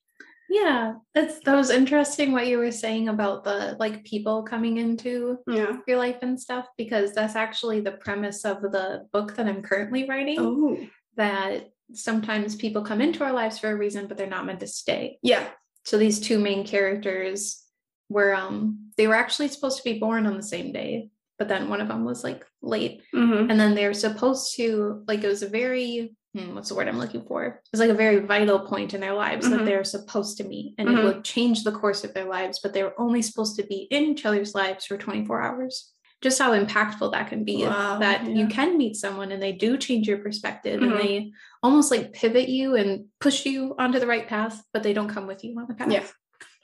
[0.49, 0.93] Yeah.
[1.13, 5.77] That's that was interesting what you were saying about the like people coming into Yeah.
[5.87, 10.07] your life and stuff because that's actually the premise of the book that I'm currently
[10.07, 10.37] writing.
[10.39, 10.77] Oh.
[11.17, 14.67] That sometimes people come into our lives for a reason, but they're not meant to
[14.67, 15.19] stay.
[15.21, 15.47] Yeah.
[15.83, 17.63] So these two main characters
[18.09, 21.69] were um they were actually supposed to be born on the same day, but then
[21.69, 23.01] one of them was like late.
[23.13, 26.87] hmm And then they're supposed to like it was a very hmm, what's the word
[26.87, 27.45] I'm looking for?
[27.45, 29.51] It was like a very vital point in their lives Mhm.
[29.51, 30.97] that they're supposed to meet and Mhm.
[30.99, 33.87] it would change the course of their lives, but they were only supposed to be
[33.89, 35.91] in each other's lives for 24 hours.
[36.21, 37.63] Just how impactful that can be.
[37.63, 41.31] Wow, that you can meet someone and they do change your perspective and they
[41.63, 45.27] almost like pivot you and push you onto the right path, but they don't come
[45.27, 45.91] with you on the path.
[45.91, 46.05] Yeah.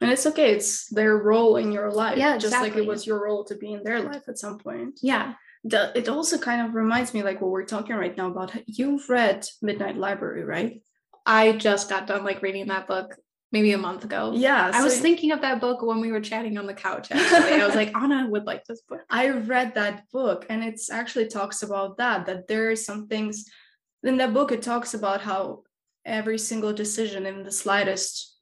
[0.01, 0.51] And it's okay.
[0.51, 2.17] It's their role in your life.
[2.17, 4.99] Yeah, Just like it was your role to be in their life at some point.
[5.01, 5.35] Yeah.
[5.63, 9.07] The, it also kind of reminds me like what we're talking right now about you've
[9.09, 10.81] read Midnight Library, right?
[11.25, 13.15] I just got done like reading that book
[13.53, 14.33] maybe a month ago.
[14.35, 14.71] Yeah.
[14.73, 17.07] I was so thinking of that book when we were chatting on the couch.
[17.11, 19.01] Actually, I was like, Anna would like this book.
[19.09, 23.45] I read that book and it's actually talks about that, that there are some things
[24.03, 25.63] in that book, it talks about how
[26.05, 28.32] every single decision in the slightest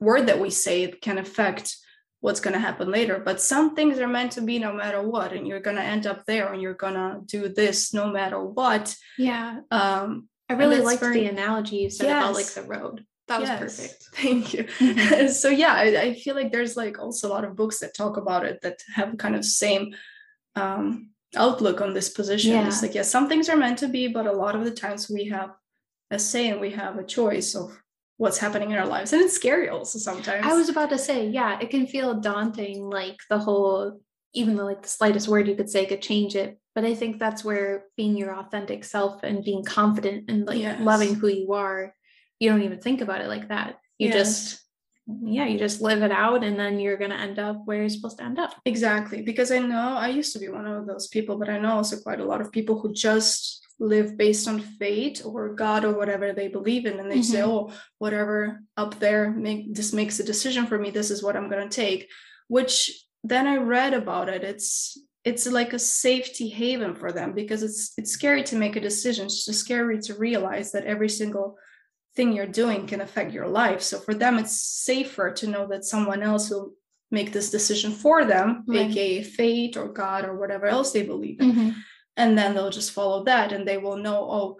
[0.00, 1.76] word that we say it can affect
[2.20, 3.20] what's going to happen later.
[3.24, 6.06] But some things are meant to be no matter what, and you're going to end
[6.06, 8.94] up there and you're going to do this no matter what.
[9.16, 13.04] Yeah, Um, I really liked very- the analogy you said about like the road.
[13.28, 14.02] That was yes, perfect.
[14.14, 15.28] Thank you.
[15.28, 18.16] So yeah, I, I feel like there's like also a lot of books that talk
[18.16, 19.94] about it that have kind of same
[20.56, 22.52] um, outlook on this position.
[22.52, 22.66] yeah.
[22.66, 25.10] It's like yeah, some things are meant to be, but a lot of the times
[25.10, 25.50] we have
[26.10, 27.78] a say and we have a choice of
[28.18, 30.44] what's happening in our lives, and it's scary also sometimes.
[30.44, 34.00] I was about to say, yeah, it can feel daunting, like the whole,
[34.34, 36.58] even though like the slightest word you could say could change it.
[36.74, 40.80] But I think that's where being your authentic self and being confident and like Yes.
[40.80, 41.94] loving who you are,
[42.38, 43.78] you don't even think about it like that.
[43.98, 44.16] You Yes.
[44.18, 44.64] just,
[45.22, 48.18] yeah, you just live it out, and then you're gonna end up where you're supposed
[48.18, 48.52] to end up.
[48.64, 51.76] Exactly, because I know I used to be one of those people, but I know
[51.76, 55.92] also quite a lot of people who just live based on fate or God or
[55.92, 57.22] whatever they believe in, and they mm-hmm.
[57.22, 60.90] say, "Oh, whatever up there make this makes a decision for me.
[60.90, 62.08] This is what I'm going to take."
[62.48, 62.90] Which
[63.24, 64.42] then I read about it.
[64.42, 68.80] It's it's like a safety haven for them because it's it's scary to make a
[68.80, 69.26] decision.
[69.26, 71.58] It's just scary to realize that every single
[72.16, 73.82] thing you're doing can affect your life.
[73.82, 76.72] So for them, it's safer to know that someone else will
[77.10, 78.90] make this decision for them, right.
[78.90, 81.52] aka fate or God or whatever else they believe in.
[81.52, 81.70] Mm-hmm.
[82.18, 84.56] And then they'll just follow that and they will know, oh,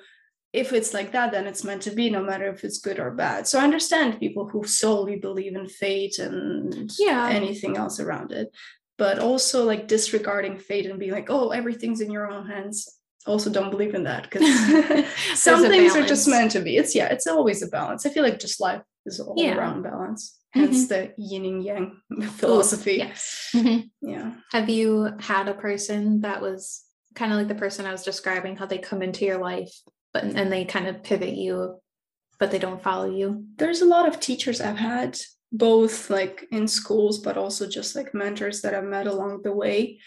[0.53, 3.11] if it's like that, then it's meant to be, no matter if it's good or
[3.11, 3.47] bad.
[3.47, 7.29] So I understand people who solely believe in fate and yeah.
[7.29, 8.49] anything else around it.
[8.97, 12.88] But also like disregarding fate and being like, oh, everything's in your own hands.
[13.27, 14.49] Also don't believe in that because
[15.35, 16.77] some things are just meant to be.
[16.77, 18.07] It's yeah, it's always a balance.
[18.07, 19.57] I feel like just life is all yeah.
[19.57, 20.88] around balance hence mm-hmm.
[20.88, 22.01] the yin and yang
[22.37, 22.97] philosophy.
[22.97, 23.51] Ooh, yes.
[23.55, 24.09] Mm-hmm.
[24.09, 24.33] Yeah.
[24.53, 26.85] Have you had a person that was
[27.18, 29.72] kind of like the person I was describing, how they come into your life,
[30.14, 31.81] but and they kind of pivot you,
[32.38, 33.44] but they don't follow you?
[33.57, 35.18] There's a lot of teachers I've had,
[35.50, 40.00] both like in schools, but also just like mentors that I've met along the way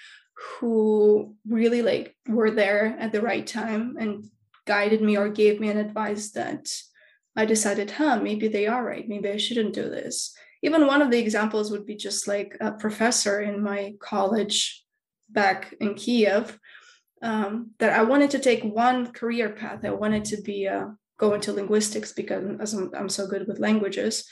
[0.59, 4.25] who really like were there at the right time and
[4.65, 6.67] guided me or gave me an advice that
[7.35, 9.07] I decided, huh, maybe they are right.
[9.07, 10.33] Maybe I shouldn't do this.
[10.63, 14.83] Even one of the examples would be just like a professor in my college
[15.29, 16.59] back in Kiev
[17.21, 19.85] um, that I wanted to take one career path.
[19.85, 24.27] I wanted to be uh, go into linguistics because I'm, I'm so good with languages.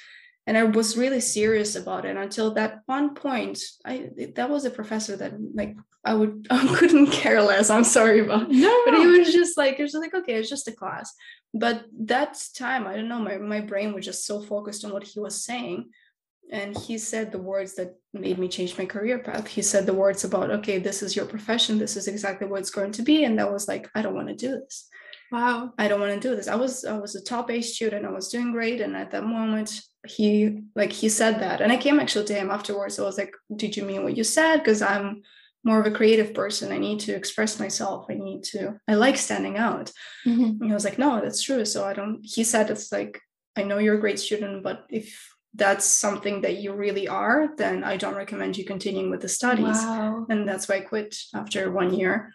[0.48, 3.60] And I was really serious about it until that one point.
[3.86, 7.70] I that was a professor that like I would I couldn't care less.
[7.70, 10.68] I'm sorry about no, but he was just like it was like okay, it's just
[10.68, 11.14] a class
[11.54, 15.04] but that time i don't know my, my brain was just so focused on what
[15.04, 15.90] he was saying
[16.52, 19.48] and he said the words that made me change my career path.
[19.48, 21.78] He said the words about okay this is your profession.
[21.78, 23.24] This is exactly what it's going to be.
[23.24, 24.88] And that was like i don't want to do this.
[25.32, 25.74] Wow.
[25.78, 26.48] I don't want to do this.
[26.48, 28.06] I was i was a top a student.
[28.06, 28.82] I was doing great.
[28.82, 31.62] And at that moment he like he said that.
[31.62, 33.00] And i came actually to him afterwards.
[33.00, 34.58] I was like did you mean what you said?
[34.58, 35.22] Because i'm
[35.64, 36.72] more of a creative person.
[36.72, 38.06] I need to express myself.
[38.10, 39.92] I need to, I like standing out.
[40.26, 40.44] Mm-hmm.
[40.44, 41.66] And he was like, no, that's true.
[41.66, 43.20] So I don't, he said, it's like,
[43.58, 47.84] I know you're a great student, but if that's something that you really are, then
[47.84, 49.66] I don't recommend you continuing with the studies.
[49.84, 50.26] Wow.
[50.30, 52.34] And that's why I quit after one year.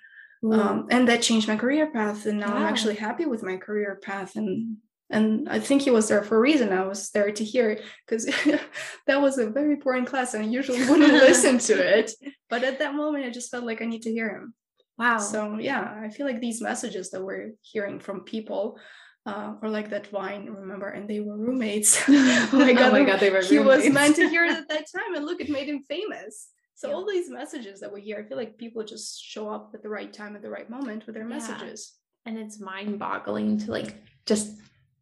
[0.53, 2.27] Um, and that changed my career path.
[2.27, 2.57] And now wow.
[2.57, 4.37] I'm actually happy with my career path.
[4.37, 4.77] And
[5.11, 6.73] and I think he was there for a reason.
[6.73, 8.25] I was there to hear it because
[9.07, 12.13] that was a very boring class, and I usually wouldn't listen to it.
[12.49, 14.55] But at that moment, I just felt like I need to hear him.
[14.99, 15.19] Wow.
[15.19, 18.79] So yeah, I feel like these messages that we're hearing from people,
[19.27, 22.03] uh, or like that wine, remember, and they were roommates.
[22.09, 23.43] oh my god, oh my god, they were.
[23.43, 26.49] He was meant to hear it at that time, and look, it made him famous.
[26.75, 26.95] So yeah.
[26.95, 29.89] all these messages that we hear, I feel like people just show up at the
[29.89, 31.37] right time at the right moment with their yeah.
[31.37, 31.93] messages.
[32.27, 34.57] And it's mind-boggling to like just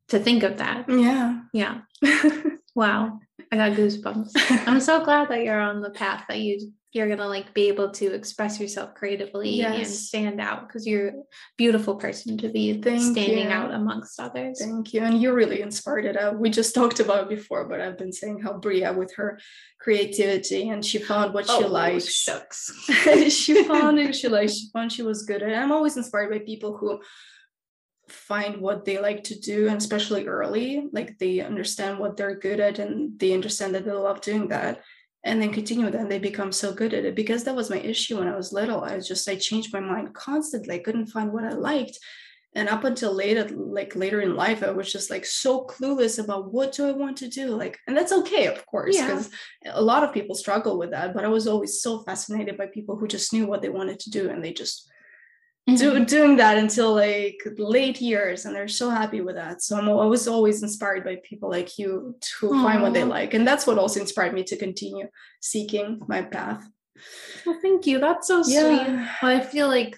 [0.09, 0.85] to think of that.
[0.89, 1.41] Yeah.
[1.53, 1.81] Yeah.
[2.75, 3.21] wow.
[3.51, 4.33] I got goosebumps.
[4.67, 7.91] I'm so glad that you're on the path that you you're gonna like be able
[7.91, 9.77] to express yourself creatively yes.
[9.77, 11.13] and stand out because you're a
[11.57, 13.51] beautiful person to be Thank standing you.
[13.51, 14.61] out amongst others.
[14.61, 15.01] Thank you.
[15.01, 16.17] And you really inspired it.
[16.17, 19.41] Uh, we just talked about it before, but I've been saying how Bria with her
[19.81, 22.13] creativity and she found what oh, she likes.
[22.13, 22.71] Shucks.
[23.31, 25.57] she found it she likes, she found she was good at it.
[25.57, 27.01] I'm always inspired by people who
[28.09, 32.61] find what they like to do and especially early like they understand what they're good
[32.61, 34.83] at and they understand that they love doing that
[35.25, 37.15] and then continue with that they become so good at it.
[37.15, 39.81] Because that was my issue when i was little i was just i changed my
[39.81, 40.75] mind constantly.
[40.75, 41.99] I couldn't find what i liked.
[42.55, 46.53] And up until later like later in life i was just like so clueless about
[46.53, 47.57] what do i want to do?
[47.57, 49.31] Like and that's okay of course because
[49.65, 49.73] yeah.
[49.75, 52.97] a lot of people struggle with that but i was always so fascinated by people
[52.97, 54.92] who just knew what they wanted to do and they just
[55.69, 55.77] mm-hmm.
[55.77, 59.89] do, doing that until like late years and they're so happy with that so I'm,
[59.89, 62.63] always always inspired by people like you to Aww.
[62.63, 65.09] find what they like and that's what also inspired me to continue
[65.41, 66.67] seeking my path
[67.47, 68.61] well thank you that's so yeah.
[68.61, 69.97] sweet well, i feel like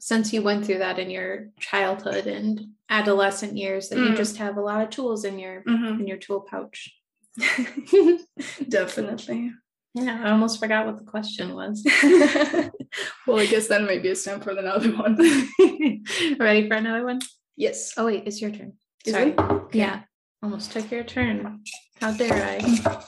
[0.00, 4.10] since you went through that in your childhood and adolescent years that mm.
[4.10, 6.00] you just have a lot of tools in your mm-hmm.
[6.00, 6.94] in your tool pouch
[8.68, 9.52] definitely
[9.94, 11.84] yeah, I almost forgot what the question was.
[13.26, 15.16] well, I guess then maybe it's time for another one.
[16.38, 17.20] Ready for another one?
[17.56, 17.94] Yes.
[17.96, 18.72] Oh wait, it's your turn.
[19.06, 19.38] Is Sorry.
[19.38, 19.78] Okay.
[19.78, 20.02] Yeah.
[20.42, 21.62] Almost took your turn.
[22.00, 23.00] How dare I?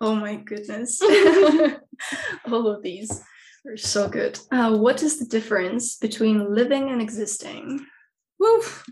[0.00, 1.00] Oh my goodness.
[2.46, 3.22] All of these
[3.64, 4.40] are so good.
[4.50, 7.86] Uh, what is the difference between living and existing?
[8.40, 8.84] Woof.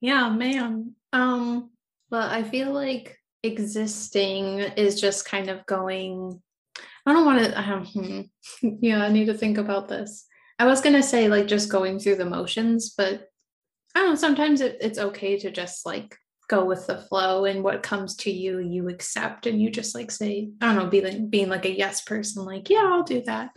[0.00, 0.96] yeah, man.
[1.12, 1.70] Um,
[2.10, 6.40] well, I feel like existing is just kind of going
[7.06, 8.30] i don't want to um,
[8.80, 10.26] yeah i need to think about this
[10.60, 13.30] I was gonna say like just going through the motions, but
[13.94, 16.14] I don't know, sometimes it, it's okay to just like
[16.50, 20.10] go with the flow and what comes to you, you accept and you just like
[20.10, 23.22] say, I don't know, be like being like a yes person, like, yeah, I'll do
[23.22, 23.56] that.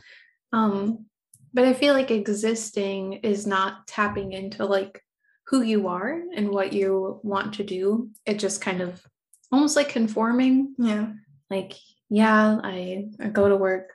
[0.54, 1.08] Um,
[1.54, 5.02] but I feel like existing is not tapping into like
[5.48, 8.12] who you are and what you want to do.
[8.26, 9.06] It just kind of
[9.54, 10.74] almost like conforming.
[10.80, 11.14] Yeah.
[11.50, 11.74] Like,
[12.10, 13.94] yeah, I, I go to work,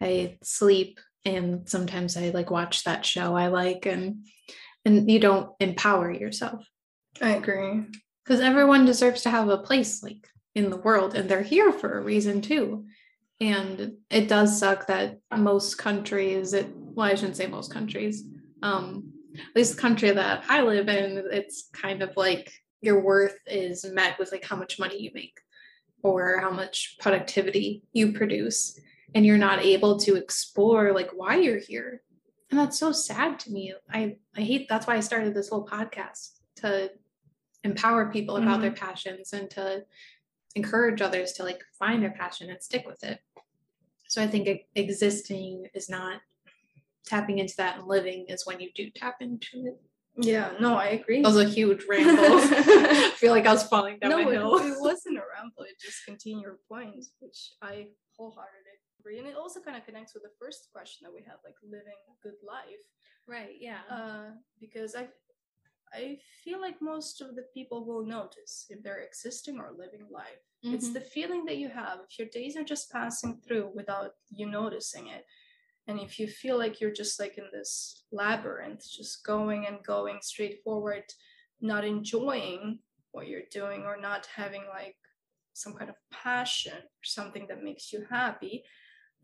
[0.00, 4.26] I sleep, and sometimes I like watch that show I like and
[4.84, 6.66] and you don't empower yourself.
[7.20, 7.84] I agree.
[8.24, 11.98] Because everyone deserves to have a place like in the world and they're here for
[11.98, 12.86] a reason too.
[13.40, 18.24] And it does suck that most countries, it well, I shouldn't say most countries,
[18.62, 22.52] um, at least the country that I live in, it's kind of like
[22.82, 25.40] your worth is met with like how much money you make
[26.02, 28.78] or how much productivity you produce
[29.14, 32.02] and you're not able to explore like why you're here.
[32.50, 33.72] And that's so sad to me.
[33.90, 36.90] I i hate that's why i started this whole podcast to
[37.64, 38.62] empower people about mm-hmm.
[38.62, 39.84] their passions and to
[40.54, 43.20] encourage others to like find their passion and stick with it.
[44.08, 46.20] So i think existing is not
[47.06, 49.80] tapping into that and living is when you do tap into it
[50.16, 51.22] yeah, no, I agree.
[51.22, 52.22] That was a huge ramble.
[52.22, 54.56] I feel like I was falling down no, my hill.
[54.56, 55.62] It, it wasn't a ramble.
[55.62, 59.18] It just continued your point, which I wholeheartedly agree.
[59.18, 61.96] And it also kind of connects with the first question that we had, like living
[62.08, 62.84] a good life.
[63.26, 63.56] Right.
[63.58, 63.78] Yeah.
[63.90, 65.08] Uh, because I,
[65.94, 70.42] I feel like most of the people will notice if they're existing or living life.
[70.64, 70.74] Mm-hmm.
[70.74, 74.46] It's the feeling that you have if your days are just passing through without you
[74.46, 75.24] noticing it.
[75.88, 80.18] And if you feel like you're just like in this labyrinth, just going and going
[80.22, 81.04] straight forward,
[81.60, 82.78] not enjoying
[83.10, 84.96] what you're doing or not having like
[85.54, 88.64] some kind of passion or something that makes you happy,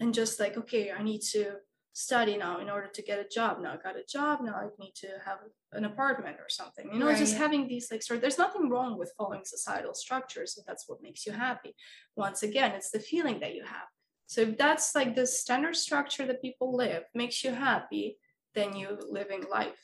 [0.00, 1.54] and just like okay i need to
[1.94, 3.60] study now in order to get a job.
[3.60, 4.40] Now i got a job.
[4.40, 5.38] Now i need to have
[5.72, 6.88] an apartment or something.
[6.92, 7.18] You know right.
[7.18, 11.02] just having these like sort there's nothing wrong with following societal structures if that's what
[11.02, 11.74] makes you happy.
[12.14, 13.88] Once again it's the feeling that you have
[14.28, 18.18] so if that's like the standard structure that people live makes you happy
[18.54, 19.80] then you living life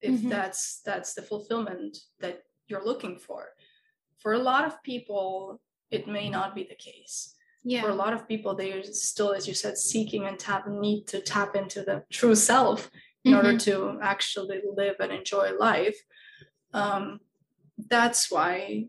[0.00, 0.28] if mm-hmm.
[0.28, 3.48] that's that's the fulfillment that you're looking for
[4.18, 7.34] for a lot of people it may not be the case
[7.64, 7.82] yeah.
[7.82, 11.06] for a lot of people they are still as you said seeking and tap need
[11.06, 12.90] to tap into the true self
[13.24, 13.46] in mm-hmm.
[13.46, 15.96] order to actually live and enjoy life
[16.74, 17.20] um,
[17.88, 18.84] that's why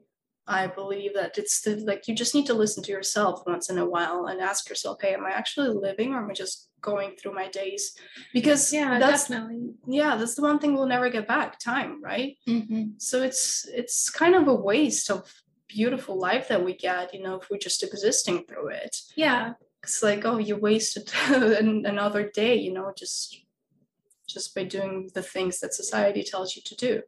[0.49, 3.77] i believe that it's the, like you just need to listen to yourself once in
[3.77, 7.15] a while and ask yourself hey am i actually living or am i just going
[7.15, 7.93] through my days?
[8.33, 9.73] Because yeah that's definitely.
[9.87, 12.37] yeah that's the one thing we'll never get back time right?
[12.47, 12.91] Mm-hmm.
[12.97, 15.31] so it's it's kind of a waste of
[15.67, 18.95] beautiful life that we get you know if we're just existing through it.
[19.15, 19.53] Yeah.
[19.83, 23.43] It's like oh you wasted another day you know just
[24.27, 27.01] just by doing the things that society tells you to do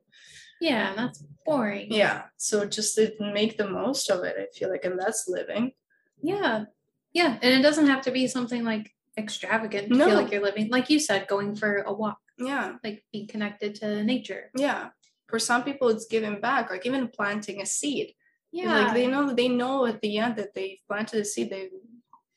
[0.62, 1.88] yeah that's boring.
[1.92, 5.74] Yeah so just to make the most of it i feel like and that's living.
[6.22, 6.66] Yeah
[7.14, 10.06] yeah and it doesn't have to be something like extravagant to no.
[10.06, 12.20] feel like you're living like you said going for a walk.
[12.38, 12.76] Yeah.
[12.84, 14.52] Like being connected to nature.
[14.56, 14.90] Yeah
[15.28, 18.14] for some people it's giving back like even planting a seed.
[18.52, 18.84] Yeah.
[18.84, 21.70] like they know they know at the end that they planted a seed they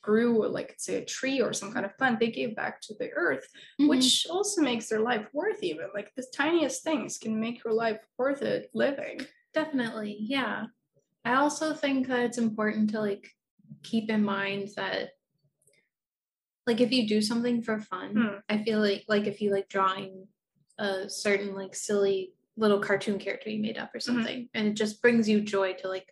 [0.04, 3.10] grew like say a tree or some kind of plant they gave back to the
[3.12, 3.48] earth
[3.80, 3.88] mm-hmm.
[3.88, 7.98] which also makes their life worth even like the tiniest things can make your life
[8.18, 9.18] worth it living
[9.54, 10.64] definitely yeah
[11.24, 13.30] i also think that it's important to like
[13.82, 15.10] keep in mind that
[16.66, 18.38] like if you do something for fun hmm.
[18.50, 20.26] i feel like like if you like drawing
[20.78, 24.16] a certain like silly little cartoon character you made up or mm-hmm.
[24.16, 24.58] something mm-hmm.
[24.58, 26.06] and it just brings you joy to like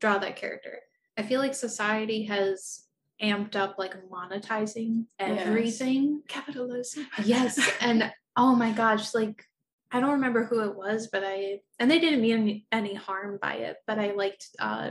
[0.00, 0.80] draw that character
[1.16, 2.85] i feel like society has
[3.22, 6.22] amped up like monetizing everything yes.
[6.28, 9.42] capitalism yes and oh my gosh like
[9.90, 13.54] i don't remember who it was but i and they didn't mean any harm by
[13.54, 14.90] it but i liked uh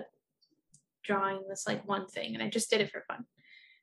[1.04, 3.24] drawing this like one thing and i just did it for fun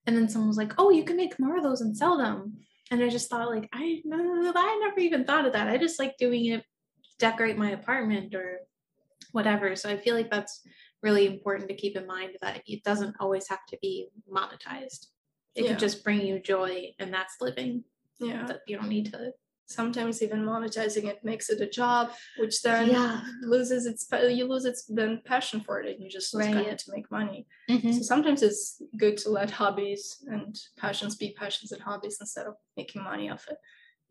[0.06, 2.54] and then someone was like oh you can make more of those and sell them
[2.90, 6.16] and i just thought like i i never even thought of that i just like
[6.16, 6.64] doing it
[7.22, 8.58] decorate my apartment or
[9.30, 9.76] whatever.
[9.76, 10.60] So I feel like that's
[11.02, 15.06] really important to keep in mind that it doesn't always have to be monetized.
[15.54, 15.70] It yeah.
[15.70, 17.84] can just bring you joy and that's living.
[18.20, 18.46] Yeah.
[18.46, 19.32] That you don't need to
[19.72, 23.22] sometimes even monetizing it makes it a job, which then yeah.
[23.42, 26.52] loses its you lose its then passion for it and you just right.
[26.52, 27.46] kind of to make money.
[27.70, 27.92] Mm-hmm.
[27.92, 32.54] So sometimes it's good to let hobbies and passions be passions and hobbies instead of
[32.76, 33.56] making money off it.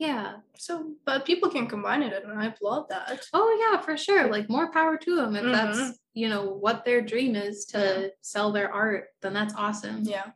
[0.01, 0.37] Yeah.
[0.57, 3.23] So, but people can combine it, and I applaud that.
[3.33, 4.31] Oh yeah, for sure.
[4.31, 5.51] Like more power to them if mm-hmm.
[5.51, 8.07] that's you know what their dream is to yeah.
[8.21, 9.09] sell their art.
[9.21, 10.01] Then that's awesome.
[10.01, 10.31] Yeah.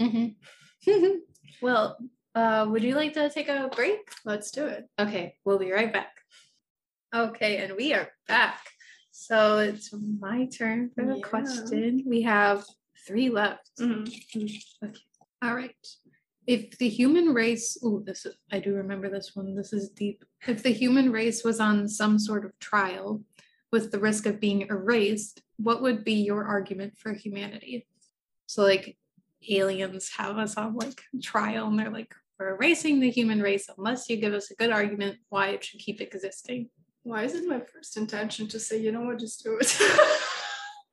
[0.00, 1.18] Mm-hmm.
[1.62, 1.98] well,
[2.34, 4.10] Uh, would you like to take a break?
[4.24, 4.88] Let's do it.
[4.98, 6.14] Okay, we'll be right back.
[7.14, 8.58] Okay, and we are back.
[9.12, 11.28] So it's my turn for the Yeah.
[11.30, 12.02] question.
[12.06, 12.64] We have
[13.06, 13.70] three left.
[13.78, 14.88] Mm-hmm.
[14.88, 15.04] Okay.
[15.44, 15.86] All right.
[16.46, 19.54] If the human race, oh, this is, I do remember this one.
[19.54, 20.24] This is deep.
[20.46, 23.22] If the human race was on some sort of trial
[23.72, 27.86] with the risk of being erased, what would be your argument for humanity?
[28.46, 28.96] So, like,
[29.48, 34.08] aliens have us on like trial and they're like, we're erasing the human race unless
[34.10, 36.68] you give us a good argument why it should keep existing.
[37.02, 39.78] Why is it my first intention to say, you know what, just do it?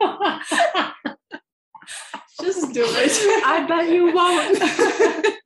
[2.42, 3.44] just do it.
[3.46, 4.58] I bet you won't.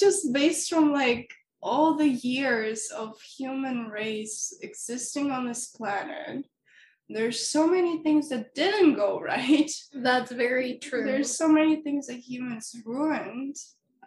[0.00, 1.30] just based from like
[1.62, 6.46] all the years of human race existing on this planet.
[7.08, 9.70] There's so many things that didn't go right.
[9.92, 11.04] That's very true.
[11.04, 13.56] There's so many things that humans ruined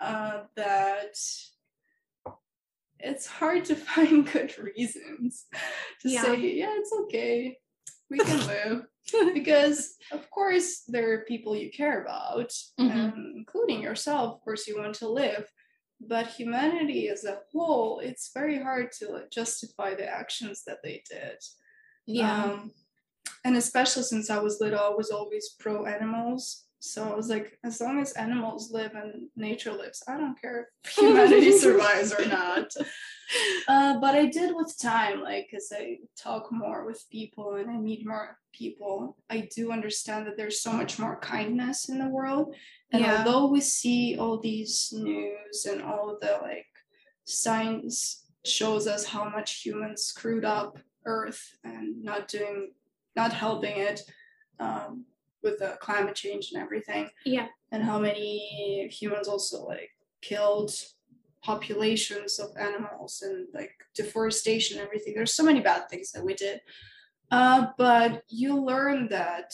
[0.01, 1.15] uh, that
[2.99, 5.45] it's hard to find good reasons
[6.01, 6.23] to Yeah.
[6.23, 7.57] say, yeah, it's okay.
[8.09, 8.85] We can live.
[9.33, 13.13] because, of course, there are people you care about, Mhm.
[13.13, 14.35] and including yourself.
[14.35, 15.45] Of course, you want to live.
[16.01, 21.37] But humanity as a whole, it's very hard to justify the actions that they did.
[22.05, 22.43] yeah.
[22.43, 22.71] Um,
[23.45, 26.65] and especially since I was little, I was always pro animals.
[26.85, 30.67] So I was like, as long as animals live and nature lives, I don't care
[30.83, 32.73] if humanity survives or not.
[33.67, 37.77] Uh, but I did with time, like as I talk more with people and I
[37.77, 42.53] meet more people, I do understand that there's so much more kindness in the world.
[42.91, 43.17] And Yeah.
[43.17, 46.67] although we see all these news and all the like
[47.23, 52.73] science shows us how much humans screwed up Earth and not doing,
[53.15, 54.01] not helping it
[54.59, 55.05] um,
[55.43, 57.47] with the climate change and everything, yeah.
[57.71, 59.91] and how many humans also like
[60.21, 60.71] killed
[61.43, 65.13] populations of animals and like deforestation and everything.
[65.13, 66.61] There's so many bad things that we did.
[67.31, 69.53] Uh, but you learn that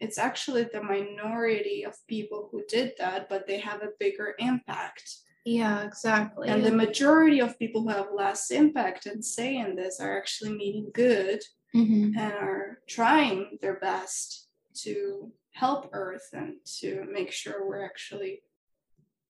[0.00, 5.16] it's actually the minority of people who did that, but they have a bigger impact.
[5.44, 6.48] Yeah, exactly.
[6.48, 10.52] And the majority of people who have less impact and say in this are actually
[10.52, 11.40] meaning good
[11.74, 12.16] Mhm.
[12.18, 18.42] and are trying their best to help Earth and to make sure we're actually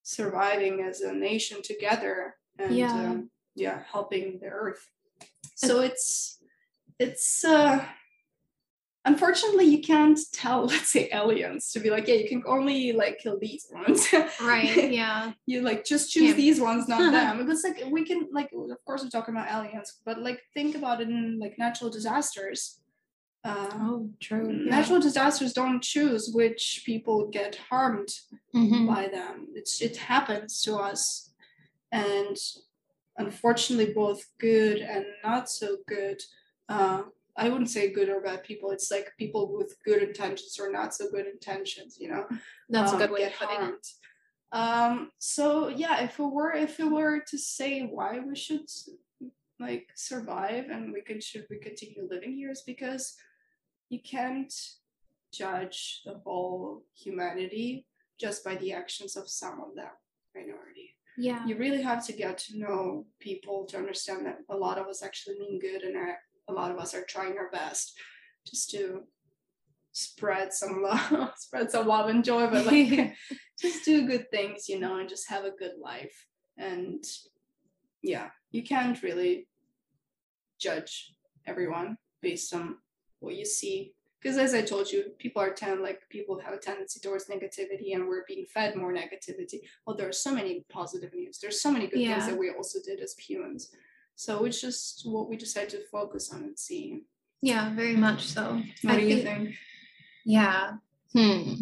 [0.03, 3.11] surviving as a nation together and Yeah.
[3.11, 4.89] um, yeah, helping the Earth.
[5.55, 6.39] So it's
[6.99, 7.85] it's uh
[9.07, 13.19] unfortunately you can't tell let's say aliens to be like yeah you can only like
[13.19, 14.07] kill these ones
[14.43, 14.91] right.
[14.93, 15.33] Yeah.
[15.47, 16.35] you like just choose Yeah.
[16.35, 20.01] these ones not them it's like we can like of course we're talking about aliens
[20.05, 22.83] but like think about it in like natural disasters
[23.45, 24.53] uh, Oh, true.
[24.53, 28.11] natural disasters don't choose which people get harmed
[28.55, 28.87] Mhm.
[28.87, 31.33] by them it's it happens to us
[31.93, 32.37] and
[33.17, 36.21] unfortunately both good and not so good
[36.69, 37.03] uh,
[37.37, 40.95] i wouldn't say good or bad people it's like people with good intentions or not
[40.95, 42.27] so good intentions you know
[42.69, 43.87] That's a um, good way of putting it.
[44.53, 48.67] Um, so yeah, if it were if it were to say why we should
[49.61, 53.15] like survive and we can should we continue living here is because
[53.91, 54.55] you can't
[55.33, 57.87] judge the whole humanity
[58.19, 59.97] just by the actions of some of that
[60.35, 60.97] minority.
[61.19, 61.45] Yeah.
[61.45, 65.03] You really have to get to know people to understand that a lot of us
[65.03, 66.19] actually mean good and are,
[66.49, 67.99] a lot of us are trying our best
[68.47, 69.03] just to
[69.93, 73.15] spread some love, spread some love and joy, but like
[73.61, 76.27] just do good things, you know, and just have a good life.
[76.57, 77.05] And
[78.03, 79.49] yeah, you can't really
[80.59, 81.15] judge
[81.47, 82.77] everyone based on
[83.21, 83.95] what you see.
[84.21, 87.95] Because as I told you, people are tend like people have a tendency towards negativity,
[87.95, 89.61] and we're being fed more negativity.
[89.87, 91.39] Well, there are so many positive news.
[91.39, 92.19] There's so many good Yeah.
[92.19, 93.71] things that we also did as humans.
[94.17, 97.05] So it's just what we decide to focus on and see.
[97.41, 98.63] Yeah, very much so.
[98.83, 99.55] What I do you think?
[100.27, 100.73] Yeah.
[101.15, 101.55] Hmm.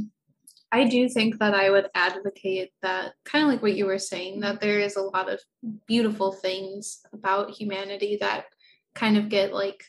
[0.73, 4.41] I do think that I would advocate that, kind of like what you were saying,
[4.41, 5.41] that there is a lot of
[5.87, 8.47] beautiful things about humanity that
[8.95, 9.83] kind of get like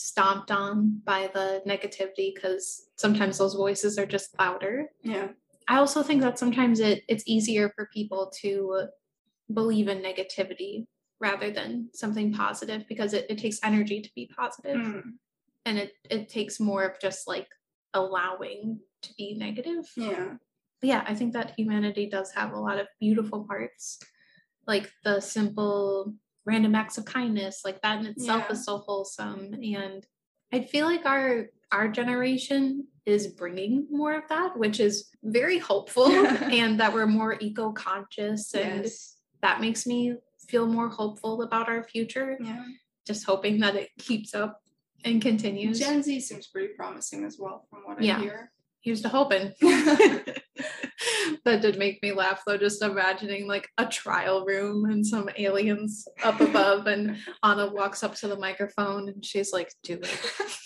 [0.00, 4.86] stomped on by the negativity because sometimes those voices are just louder.
[5.02, 5.28] Yeah.
[5.68, 8.86] I also think that sometimes it it's easier for people to
[9.52, 10.86] believe in negativity
[11.20, 15.02] rather than something positive because it, it takes energy to be positive Mm,
[15.66, 17.48] and it, it takes more of just like
[17.94, 19.84] allowing to be negative.
[19.96, 20.34] yeah.
[20.80, 23.98] But yeah, I think that humanity does have a lot of beautiful parts.
[24.66, 26.14] Like the simple
[26.46, 28.52] random acts of kindness, like that in itself Yeah.
[28.52, 29.54] is so wholesome.
[29.62, 30.06] And
[30.52, 36.06] I feel like our our generation is bringing more of that, which is very hopeful,
[36.60, 38.52] and that we're more eco conscious.
[38.54, 39.16] And Yes.
[39.42, 40.16] that makes me
[40.48, 42.36] feel more hopeful about our future.
[42.42, 42.64] Yeah.
[43.06, 44.60] Just hoping that it keeps up
[45.04, 45.78] and continues.
[45.78, 48.16] Gen Z seems pretty promising as well, from what Yeah.
[48.18, 48.52] I hear.
[48.80, 49.52] Here's to hoping.
[51.44, 56.06] that did make me laugh though, just imagining like a trial room and some aliens
[56.22, 60.20] up above, and Anna walks up to the microphone and she's like, Do it.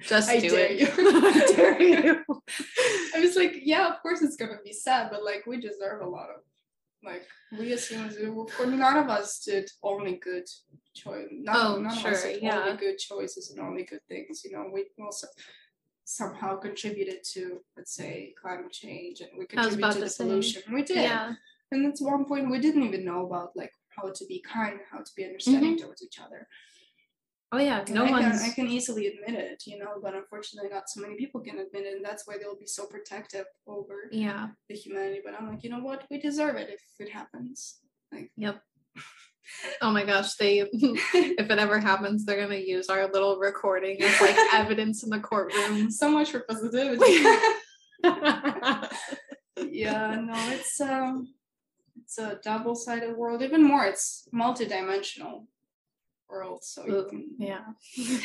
[0.00, 0.80] Just I do dare it.
[0.80, 0.88] you.
[0.96, 2.24] I dare you.
[3.14, 6.08] I was like, yeah, of course it's gonna be sad, but like we deserve a
[6.08, 6.36] lot of
[7.04, 7.26] like
[7.58, 8.16] we as humans
[8.56, 10.44] for none of us did only good
[10.94, 11.26] choice.
[11.30, 12.60] None, Oh, none of sure, us did yeah.
[12.64, 14.42] only good choices and only good things.
[14.46, 15.26] You know, we also
[16.06, 20.62] somehow contributed to let's say climate change and we contributed to the say, pollution.
[20.72, 20.98] We did.
[20.98, 21.34] Yeah.
[21.72, 24.98] And that's one point we didn't even know about like how to be kind, how
[24.98, 25.84] to be understanding mm-hmm.
[25.84, 26.46] towards each other.
[27.50, 27.80] Oh yeah.
[27.80, 28.24] And No one.
[28.24, 31.86] I can easily admit it, you know, but unfortunately not so many people can admit
[31.86, 34.48] it, and that's why they'll be so protective over yeah.
[34.68, 35.22] the humanity.
[35.24, 36.04] But I'm like, you know what?
[36.08, 37.78] We deserve it if it happens.
[38.12, 38.60] Like Yep.
[39.80, 44.20] Oh my gosh, they if it ever happens, they're gonna use our little recording as
[44.20, 45.90] like evidence in the courtroom.
[45.90, 47.24] so much for positivity.
[49.70, 51.34] yeah, no, it's um
[52.02, 53.42] it's a double-sided world.
[53.42, 55.46] Even more, it's multi-dimensional
[56.28, 56.64] world.
[56.64, 57.64] So you can yeah.
[57.94, 58.20] you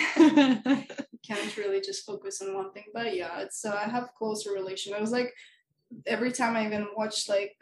[1.26, 2.86] can't really just focus on one thing.
[2.94, 4.94] But yeah, it's uh, I have closer relation.
[4.94, 5.34] I was like
[6.06, 7.56] every time I even watch like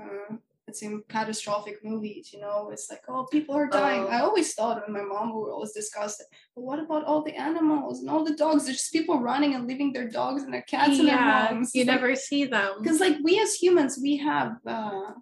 [0.00, 0.36] uh
[0.66, 4.04] it's in catastrophic movies, you know, it's like, oh, people are dying.
[4.04, 4.08] Oh.
[4.08, 7.34] I always thought, and my mom would always discuss it, but what about all the
[7.34, 8.64] animals and all the dogs?
[8.64, 11.60] There's just people running and leaving their dogs and their cats in their yeah, you
[11.60, 12.76] It's like- never see them.
[12.82, 15.12] because like we as humans we have uh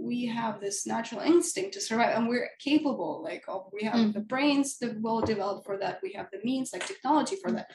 [0.00, 4.12] we have this natural instinct to survive and we're capable like of we have Mm.
[4.14, 7.66] the brains that well developed for that we have the means like technology for that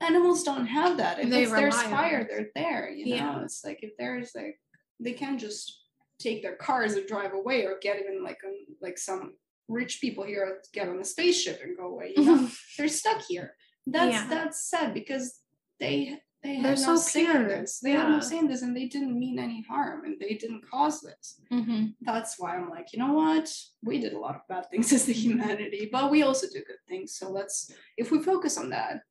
[0.00, 2.28] animals don't have that if They it's their rely on spire it.
[2.30, 3.32] they're there you Yeah.
[3.32, 4.58] know it's like if there's like
[5.00, 5.77] they can't just
[6.18, 9.34] take their cars and drive away or get even like on like some
[9.68, 12.48] rich people here get on a spaceship and go away you know
[12.78, 13.54] they're stuck here
[13.86, 14.26] that's Yeah.
[14.28, 15.40] that's sad because
[15.80, 17.80] they they They're no so say in this.
[17.80, 18.20] They had no Yeah.
[18.20, 21.40] say in this, and they didn't mean any harm, and they didn't cause this.
[21.50, 23.52] hmm That's why I'm like, you know what?
[23.82, 26.82] We did a lot of bad things as the humanity, but we also do good
[26.86, 27.14] things.
[27.18, 29.02] So let's, if we focus on that,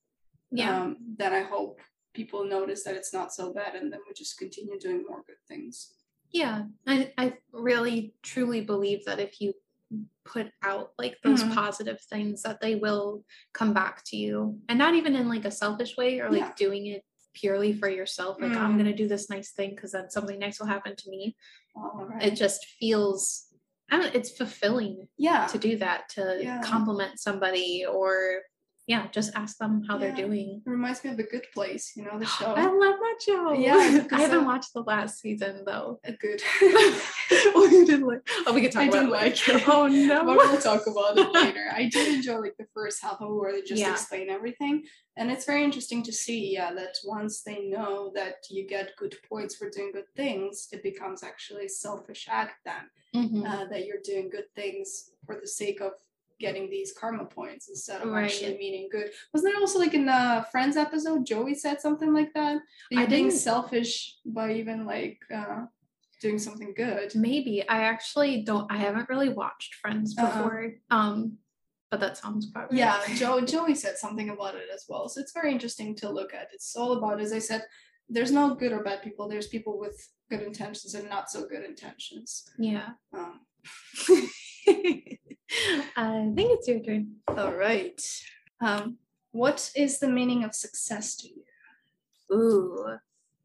[0.51, 0.83] Yeah.
[0.83, 1.81] um, then I hope
[2.13, 5.43] people notice that it's not so bad, and then we just continue doing more good
[5.49, 5.91] things.
[6.37, 9.53] Yeah, I, I really truly believe that if you
[10.23, 11.55] put out like those Mhm.
[11.55, 13.23] positive things that they will
[13.53, 16.53] come back to you and not even in like a selfish way or like Yeah.
[16.57, 18.79] doing it purely for yourself like i'm Mm.
[18.79, 21.35] going to do this nice thing because then something nice will happen to me
[21.75, 22.23] right.
[22.27, 23.45] it just feels
[23.89, 25.47] I don't, it's fulfilling yeah.
[25.47, 26.61] to do that to Yeah.
[26.61, 28.41] compliment somebody or
[28.87, 29.99] yeah just ask them how Yeah.
[30.01, 32.53] they're doing It reminds me of the Good Place, you know, the show.
[32.53, 33.75] i love that show Yeah,
[34.11, 36.41] i haven't uh, watched the last season though good.
[37.57, 39.67] oh you didn't like oh we can talk I about didn't it like it.
[39.67, 41.65] oh no but we'll talk about it later.
[41.81, 43.91] I did enjoy like the first half of it where they just Yeah.
[43.91, 44.83] explain everything.
[45.19, 49.15] And it's very interesting to see, yeah, that once they know that you get good
[49.27, 52.85] points for doing good things, it becomes actually a selfish act then.
[53.15, 53.41] Mhm.
[53.51, 55.93] Uh, that you're doing good things for the sake of
[56.39, 58.25] getting these karma points instead of Right.
[58.25, 59.11] actually meaning good.
[59.33, 62.55] Wasn't it also like in the Friends episode, Joey said something like that?
[62.91, 65.65] That you're being didn't- selfish by even like uh,
[66.21, 67.15] doing something good.
[67.15, 68.71] Maybe I actually don't.
[68.71, 70.25] I haven't really watched Friends Uh-uh.
[70.43, 70.73] before.
[70.91, 71.37] Um,
[71.89, 72.77] but that sounds probably.
[72.79, 75.07] Yeah, Joe Joey said something about it as well.
[75.09, 76.49] So it's very interesting to look at.
[76.53, 77.63] It's all about, as I said,
[78.09, 79.27] there's no good or bad people.
[79.27, 82.49] There's people with good intentions and not so good intentions.
[82.59, 82.89] Yeah.
[83.13, 83.39] Um,
[85.95, 87.15] I think it's your turn.
[87.27, 88.01] all right.
[88.61, 88.97] Um,
[89.31, 91.43] what is the meaning of success to you?
[92.35, 92.97] Ooh,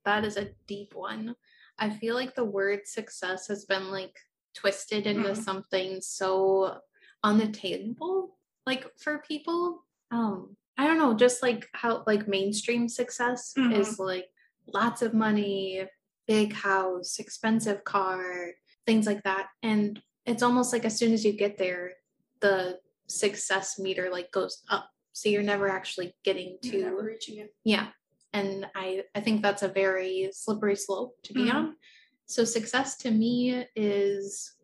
[0.04, 1.36] that is a deep one.
[1.78, 4.16] I feel like the word success has been like
[4.54, 5.36] twisted into Mhm.
[5.36, 6.78] something so
[7.24, 8.36] unattainable,
[8.66, 9.84] like for people.
[10.10, 13.78] Um, I don't know, just like how like mainstream success Mhm.
[13.78, 14.28] is like
[14.66, 15.86] lots of money,
[16.26, 18.52] big house, expensive car,
[18.86, 19.48] things like that.
[19.62, 21.92] And it's almost like as soon as you get there,
[22.40, 24.88] the success meter like goes up.
[25.12, 27.54] So you're never actually getting to never reaching it.
[27.64, 27.88] yeah.
[28.32, 31.54] And I, I think that's a very slippery slope to be Mhm.
[31.54, 31.76] on.
[32.26, 34.54] So success to me is,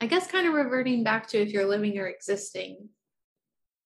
[0.00, 2.88] I guess, kind of reverting back to if you're living or existing,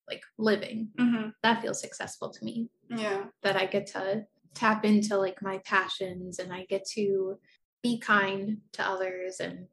[0.08, 1.30] like living, Mm-hmm.
[1.42, 2.68] that feels successful to me.
[2.88, 3.24] Yeah.
[3.42, 7.40] That I get to tap into like my passions and I get to
[7.82, 9.66] be kind to others and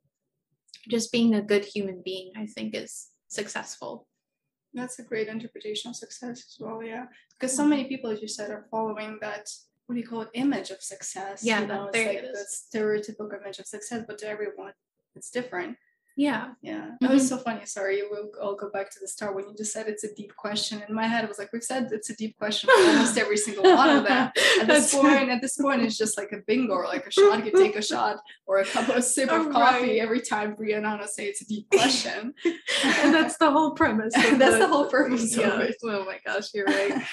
[0.90, 4.08] just being a good human being, I think is successful.
[4.74, 7.06] That's a great interpretation of success as well, yeah.
[7.38, 7.70] Because so mm-hmm.
[7.72, 9.50] many people, as you said, are following that
[9.92, 12.34] what do you call it image of success Yeah, you know that- it's like it
[12.34, 14.72] the stereotypical image of success but to everyone
[15.16, 15.76] it's different
[16.22, 16.50] Yeah.
[16.62, 17.38] yeah that was mm-hmm.
[17.38, 20.04] so funny sorry we'll all go back to the start when you just said it's
[20.04, 22.70] a deep question in my head it was like we've said it's a deep question
[22.70, 26.18] for almost every single one of them at this point at this point it's just
[26.18, 29.04] like a bingo or like a shot you take a shot or a cup of
[29.04, 30.00] sip of Oh, coffee right.
[30.00, 34.14] every time Bria and Anna say it's a deep question and that's the whole premise.
[34.14, 35.50] that's the whole purpose yeah.
[35.50, 37.04] of it Oh my gosh, you're right.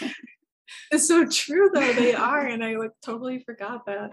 [0.91, 1.93] It's so true though.
[1.93, 4.13] They are, and I like totally forgot that.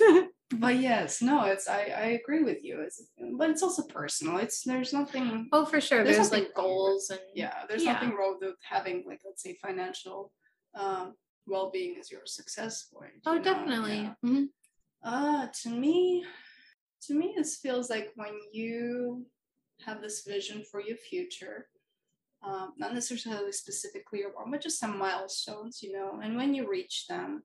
[0.52, 3.02] but yes no it's i i agree with you it's
[3.36, 6.02] but it's also personal it's there's nothing oh, for sure.
[6.02, 7.92] There's There's, like wrong with- goals and yeah there's Yeah.
[7.92, 10.32] nothing wrong with having like let's say financial
[10.74, 11.12] um
[11.46, 13.44] well-being as your success point Oh, you know?
[13.44, 14.00] definitely.
[14.00, 14.14] Yeah.
[14.24, 14.46] Mhm.
[15.04, 16.24] uh to me
[17.02, 19.26] to me this feels like when you
[19.84, 21.68] have this vision for your future
[22.42, 26.68] um, not necessarily specifically or one but just some milestones you know and when you
[26.70, 27.42] reach them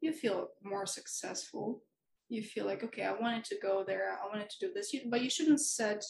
[0.00, 1.82] you feel more successful
[2.28, 5.02] you feel like okay i wanted to go there i wanted to do this you,
[5.10, 6.02] but you shouldn't set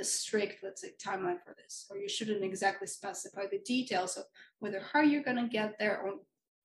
[0.00, 4.24] a strict let's say timeline for this or you shouldn't exactly specify the details of
[4.60, 6.14] whether how you're going to get there or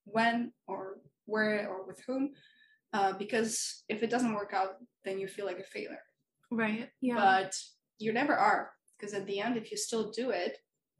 [0.05, 2.29] when or where or with whom
[2.93, 6.03] uh, because if it doesn't work out then you feel like a failure
[6.51, 6.89] Right.
[7.01, 7.15] Yeah.
[7.15, 7.53] but
[7.97, 10.57] you never are because at the end if you still do it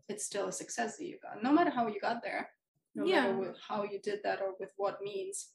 [0.10, 2.50] it's still a success that you got no matter how you got there
[2.96, 3.22] no Yeah.
[3.22, 5.50] matter with how you did that or with what means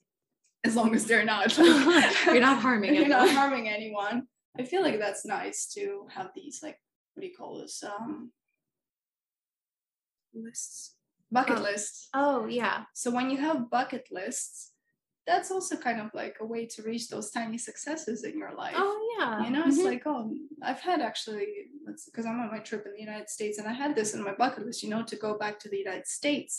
[0.64, 1.56] as long as they're not
[2.26, 3.36] You're not harming you're not anyone.
[3.36, 4.22] harming anyone
[4.58, 6.78] i feel like that's nice to have these like
[7.14, 8.32] what do you call this um
[10.34, 10.94] lists
[11.30, 11.62] bucket Oh.
[11.62, 12.84] lists oh yeah.
[12.94, 14.72] so when you have bucket lists
[15.28, 18.74] that's also kind of like a way to reach those tiny successes in your life
[18.76, 19.44] Oh yeah.
[19.44, 19.84] you know, it's Mhm.
[19.92, 20.22] like, oh,
[20.62, 21.48] I've had actually,
[22.06, 24.34] because I'm on my trip in the United States, and I had this in my
[24.42, 26.52] bucket list, you know, to go back to the United States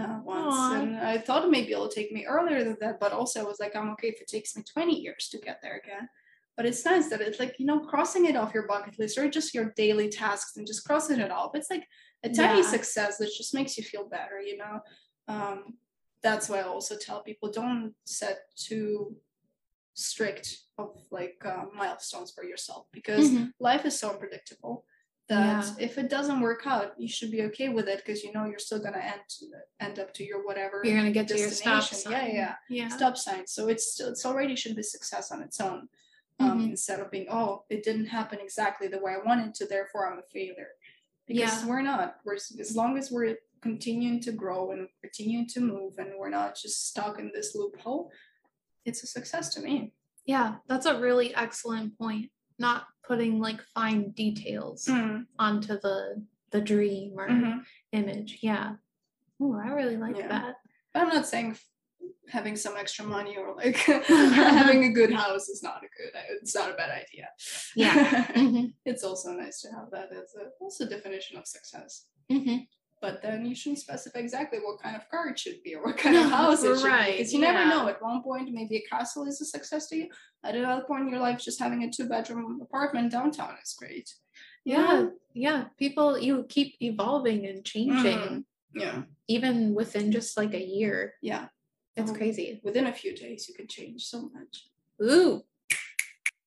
[0.00, 0.54] uh, once.
[0.58, 0.74] Aw.
[0.78, 3.74] And I thought maybe it'll take me earlier than that, but also I was like,
[3.76, 6.08] I'm okay if it takes me 20 years to get there again.
[6.56, 9.28] But it's nice that it's like, you know, crossing it off your bucket list or
[9.28, 11.52] just your daily tasks and just crossing it off.
[11.54, 11.86] It's like
[12.22, 12.62] a tiny Yeah.
[12.62, 14.80] success that just makes you feel better, you know.
[15.28, 15.78] Um,
[16.22, 19.16] that's why I also tell people don't set too
[19.94, 23.52] strict of like uh, milestones for yourself because Mhm.
[23.60, 24.86] life is so unpredictable
[25.28, 28.44] that if it doesn't work out you should be okay with it because you know
[28.46, 29.22] you're still gonna end
[29.80, 32.10] end up to your whatever You're gonna get to your stop destination.
[32.12, 32.12] sign.
[32.12, 32.88] yeah yeah Yeah.
[32.88, 35.88] stop sign so it's still it's already should be success on its own
[36.40, 36.70] um, Mhm.
[36.70, 40.18] instead of being oh it didn't happen exactly the way i wanted to therefore i'm
[40.18, 40.72] a failure
[41.26, 41.66] because Yeah.
[41.68, 43.36] we're not we're as long as we're
[43.72, 48.10] continuing to grow and continuing to move and we're not just stuck in this loophole
[48.84, 49.92] it's a success to me
[50.26, 52.30] Yeah, that's a really excellent point.
[52.58, 54.88] Not putting like fine details
[55.38, 55.96] onto the
[56.54, 57.64] the dream or Mhm.
[57.92, 58.38] image.
[58.40, 58.76] Yeah.
[59.40, 60.28] Oh, I really like Yeah.
[60.34, 60.54] that.
[60.92, 61.56] But I'm not saying
[62.36, 63.76] having some extra money or like
[64.62, 66.12] having a good house is not a good.
[66.40, 67.26] It's not a bad idea.
[67.74, 67.94] Yeah.
[68.42, 68.74] Mhm.
[68.90, 72.06] it's also nice to have that as a also definition of success.
[72.30, 72.58] Mhm.
[73.02, 75.98] But then you shouldn't specify exactly what kind of car it should be or what
[75.98, 77.88] kind of house it should Right, be because you never know.
[77.88, 80.08] At one point, maybe a castle is a success to you.
[80.44, 84.08] At another point in your life, just having a two-bedroom apartment downtown is great.
[84.64, 85.06] You Yeah.
[85.34, 85.64] Yeah.
[85.78, 88.44] People you keep evolving and changing Mhm.
[88.74, 91.14] Yeah, even within just like a year.
[91.20, 91.48] yeah.
[91.96, 92.16] It's Mhm.
[92.16, 92.60] crazy.
[92.62, 94.68] Within a few days, you can change so much.
[95.02, 95.42] Ooh.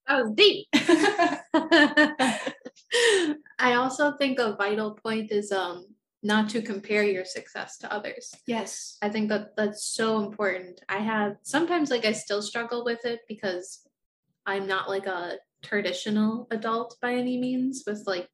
[0.08, 0.68] That was deep.
[3.60, 5.86] I also think a vital point is um
[6.26, 8.34] not to compare your success to others.
[8.48, 8.98] yes.
[9.00, 10.82] I think that that's so important.
[10.90, 13.88] I have sometimes like I still struggle with it because
[14.44, 18.28] I'm not like a traditional adult by any means with like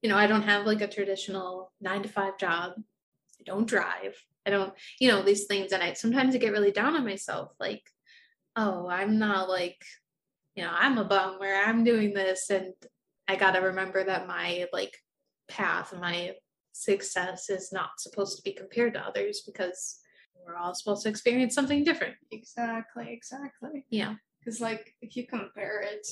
[0.00, 2.72] you know, I don't have like a traditional 9 to 5 job.
[2.76, 4.22] I don't drive.
[4.44, 7.52] I don't, you know, these things and I sometimes I get really down on myself
[7.58, 7.82] like
[8.54, 9.84] oh, I'm not like
[10.54, 12.74] you know, I'm a bum where I'm doing this and
[13.26, 14.96] I got to remember that my like
[15.48, 16.34] path, my
[16.74, 20.00] success is not supposed to be compared to others because
[20.44, 22.14] we're all supposed to experience something different.
[22.32, 23.06] Exactly.
[23.10, 23.86] Exactly.
[23.90, 24.14] Yeah.
[24.40, 26.06] Because like if you compare it,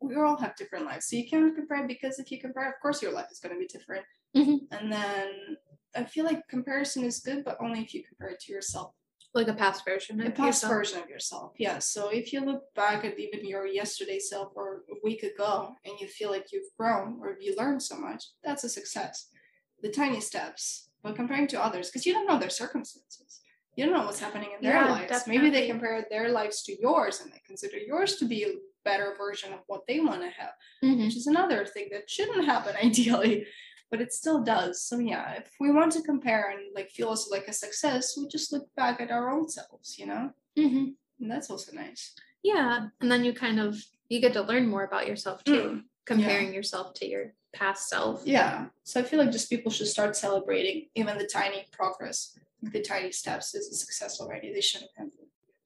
[0.00, 2.74] we all have different lives, so you can't compare it because if you compare, of
[2.80, 4.04] course, your life is going to be different.
[4.36, 4.60] Mhm.
[4.70, 5.56] And then
[5.96, 8.94] I feel like comparison is good, but only if you compare it to yourself.
[9.34, 10.20] Like a past version.
[10.20, 10.72] a past yourself.
[10.72, 11.52] version of yourself.
[11.58, 11.78] Yeah.
[11.80, 15.94] So if you look back at even your yesterday self or a week ago and
[16.00, 19.28] you feel like you've grown or you learned so much, that's a success.
[19.82, 23.40] The tiny steps, but comparing to others, because you don't know their circumstances.
[23.76, 25.26] You don't know what's happening in their Yeah, lives.
[25.28, 28.54] Maybe they compare their lives to yours and they consider yours to be a
[28.84, 31.04] better version of what they want to have, Mhm.
[31.04, 33.46] which is another thing that shouldn't happen ideally,
[33.90, 34.82] but it still does.
[34.82, 38.26] So yeah, if we want to compare and like feel us like a success, we
[38.26, 40.32] just look back at our own selves, you know?
[40.58, 40.86] Mm-hmm.
[41.20, 42.14] And that's also nice.
[42.42, 46.52] Yeah, and then you kind of you get to learn more about yourself too, comparing
[46.52, 48.22] yourself to your past self.
[48.24, 48.66] Yeah.
[48.84, 53.12] So I feel like just people should start celebrating even the tiny progress, the tiny
[53.12, 54.52] steps is a success already.
[54.52, 55.08] They shouldn't have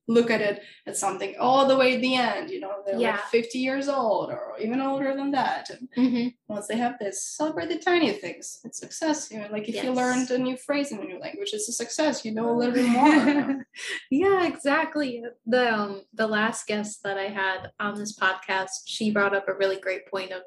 [0.08, 2.50] look at it at something all the way at the end.
[2.50, 3.12] You know, they're Yeah.
[3.12, 5.70] like 50 years old or even older than that.
[5.70, 6.28] And Mm-hmm.
[6.48, 8.60] once they have this, celebrate the tiny things.
[8.64, 9.30] It's success.
[9.30, 11.72] You know, like if you learned a new phrase in a new language, it's a
[11.72, 12.24] success.
[12.24, 13.64] You know a little bit more.
[14.10, 15.22] yeah, exactly.
[15.46, 19.54] The um the last guest that I had on this podcast, she brought up a
[19.54, 20.42] really great point of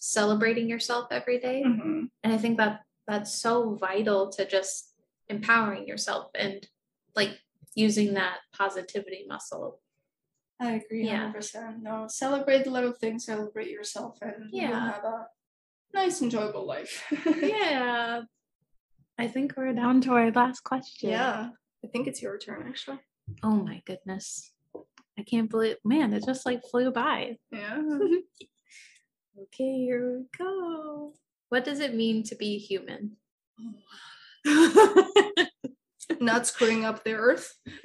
[0.00, 1.62] celebrating yourself every day.
[1.64, 2.10] Mhm.
[2.22, 4.94] And I think that that's so vital to just
[5.28, 6.66] empowering yourself and
[7.14, 7.40] like
[7.74, 9.80] using that positivity muscle.
[10.60, 11.30] I agree Yeah.
[11.32, 11.82] 100%.
[11.82, 14.92] No, celebrate the little things, celebrate yourself, and you'll Yeah.
[14.92, 15.26] have a
[15.94, 17.04] nice, enjoyable life.
[17.42, 18.22] Yeah.
[19.20, 21.10] I think we're down to our last question.
[21.10, 21.50] Yeah.
[21.84, 23.00] I think it's your turn, actually.
[23.42, 24.52] Oh my goodness.
[25.18, 27.38] I can't believe man, it just like flew by.
[27.50, 27.80] Yeah.
[29.42, 31.14] Okay, here we go.
[31.48, 33.16] What does it mean to be human?
[36.20, 37.54] Not screwing up the earth.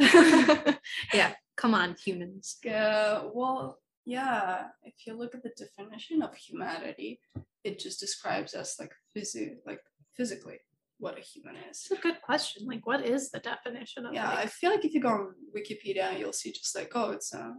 [1.13, 2.57] yeah, come on, humans.
[2.65, 4.67] uh, well, yeah.
[4.83, 7.19] If you look at the definition of humanity,
[7.63, 9.81] it just describes us like physio, like
[10.17, 10.59] physically
[10.97, 11.85] what a human is.
[11.85, 12.65] It's a good question.
[12.65, 16.17] Like, what is the definition of Yeah, I feel like if you go on Wikipedia,
[16.17, 17.53] you'll see just like, oh, it's a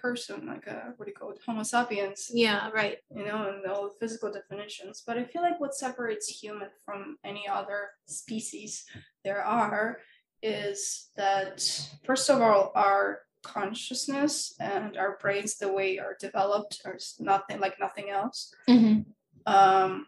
[0.00, 2.30] person, like a what do you call it, Homo sapiens.
[2.32, 2.98] Yeah, right.
[3.14, 5.02] you know, and all the physical definitions.
[5.06, 8.84] But I feel like what separates human from any other species
[9.24, 9.98] there are
[10.42, 16.98] is that, first of all, our consciousness and our brains, the way are developed, are
[17.18, 18.52] nothing like nothing else.
[18.68, 19.02] Mm-hmm.
[19.46, 20.06] Um,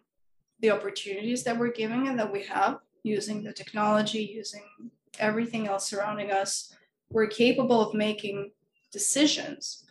[0.60, 5.88] the opportunities that we're giving and that we have using the technology, using everything else
[5.88, 6.74] surrounding us,
[7.10, 8.50] we're capable of making
[8.92, 9.84] decisions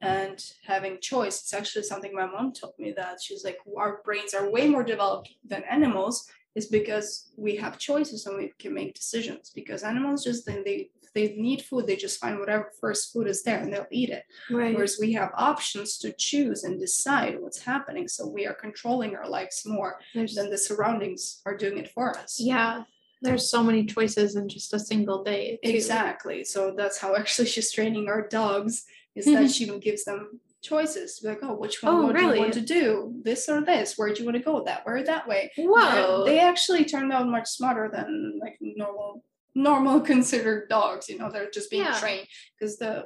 [0.00, 1.40] and having choice.
[1.40, 4.82] It's actually something my mom told me that she's like, our brains are way more
[4.82, 9.52] developed than animals, is because we have choices and we can make decisions.
[9.54, 13.42] Because animals just then they they need food, they just find whatever first food is
[13.42, 14.22] there and they'll eat it.
[14.48, 14.74] Right.
[14.74, 18.06] Whereas we have options to choose and decide what's happening.
[18.06, 22.16] So we are controlling our lives more There's than the surroundings are doing it for
[22.16, 22.38] us.
[22.40, 22.84] yeah.
[23.22, 25.58] There's so many choices in just a single day.
[25.62, 25.70] too.
[25.70, 26.44] Exactly.
[26.44, 29.34] So that's how actually she's training our dogs is Mhm.
[29.34, 31.20] that she gives them choices.
[31.22, 33.14] Like, oh, which one Oh, do you want to do?
[33.22, 33.98] This or this?
[33.98, 34.62] Where do you want to go?
[34.64, 35.50] That way or that way?
[35.56, 36.24] Whoa.
[36.24, 41.08] They actually turned out much smarter than like normal normal considered dogs.
[41.08, 41.98] You know, they're just being Yeah.
[41.98, 42.26] trained
[42.58, 43.04] because the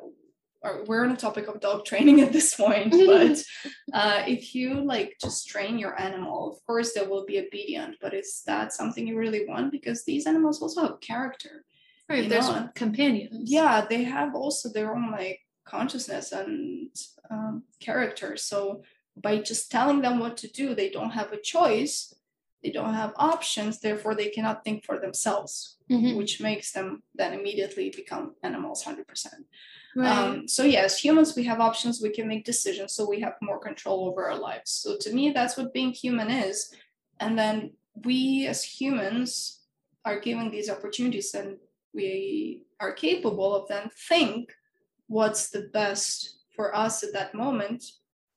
[0.64, 3.42] or we're on a topic of dog training at this point, but
[3.92, 7.96] uh, if you like just train your animal, of course they will be obedient.
[8.00, 9.70] But is that something you really want?
[9.70, 11.64] Because these animals also have character.
[12.08, 12.24] right.
[12.24, 13.50] you There's know, companions.
[13.50, 16.88] Yeah, they have also their own like consciousness and
[17.30, 18.36] um, character.
[18.36, 18.82] So
[19.16, 22.14] by just telling them what to do, they don't have a choice.
[22.64, 23.78] They don't have options.
[23.78, 26.16] Therefore, they cannot think for themselves, Mhm.
[26.16, 29.46] which makes them then immediately become animals, hundred percent.
[29.94, 30.10] Right.
[30.10, 32.00] Um, so yes, humans we have options.
[32.00, 34.70] We can make decisions, so we have more control over our lives.
[34.70, 36.74] So to me, that's what being human is.
[37.20, 37.74] And then
[38.08, 39.60] we as humans
[40.06, 41.58] are given these opportunities, and
[41.92, 44.56] we are capable of then think
[45.06, 47.80] what's the best for us at that moment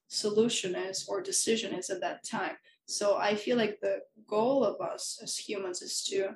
[0.09, 2.57] solution is or decision is at that time.
[2.87, 6.35] So I feel like the goal of us as humans is to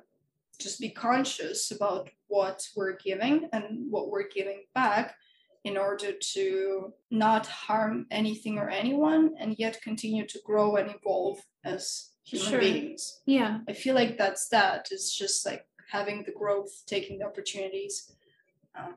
[0.58, 5.14] just be conscious about what we're giving and what we're giving back
[5.64, 11.40] in order to not harm anything or anyone and yet continue to grow and evolve
[11.64, 12.60] as human Sure.
[12.60, 13.20] beings.
[13.26, 13.60] yeah.
[13.68, 14.88] I feel like that's that.
[14.90, 18.12] It's just like having the growth, taking the opportunities.
[18.74, 18.96] Um,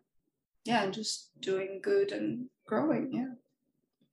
[0.65, 3.13] yeah, and just doing good and growing.
[3.13, 3.33] Yeah.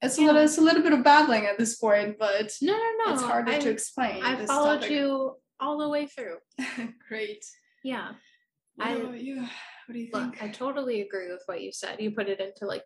[0.03, 2.91] It's a little it's a little bit of babbling at this point, but No, no,
[3.07, 3.15] no.
[3.15, 4.23] it's harder I, to explain.
[4.23, 4.91] I followed topic.
[4.91, 6.39] you all the way through.
[7.09, 7.45] Great.
[7.85, 8.13] Yeah.
[8.77, 9.43] What I- you?
[9.87, 10.43] What do you Look, think?
[10.43, 12.01] I totally agree with what you said.
[12.01, 12.85] You put it into like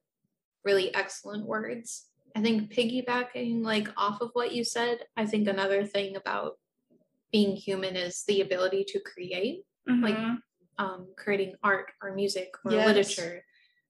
[0.64, 2.06] really excellent words.
[2.34, 6.58] I think piggybacking like off of what you said, I think another thing about
[7.32, 10.38] being human is the ability to create, like, Mhm.
[10.78, 12.86] um, creating art or music or Yes.
[12.86, 13.44] literature.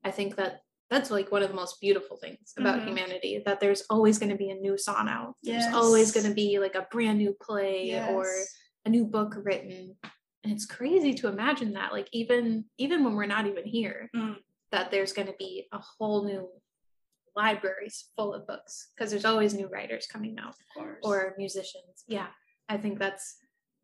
[0.05, 0.61] I think that
[0.91, 2.87] that's like one of the most beautiful things about Mhm.
[2.87, 5.35] humanity that there's always going to be a new song out.
[5.43, 8.27] There's always going to be like a brand new play or
[8.85, 9.97] a new book written
[10.45, 14.37] and it's crazy to imagine that like even even when we're not even here Mm.
[14.71, 16.49] that there's going to be a whole new
[17.35, 22.29] libraries full of books because there's always new writers coming out of or musicians yeah
[22.69, 23.39] i think that's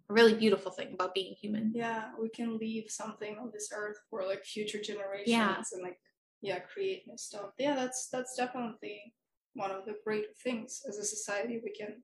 [0.08, 1.70] a really beautiful thing about being human.
[1.74, 5.98] Yeah, we can leave something on this earth for like future generations and like
[6.42, 7.50] yeah, create new stuff.
[7.58, 9.14] Yeah, that's that's definitely
[9.54, 12.02] one of the great things as a society we can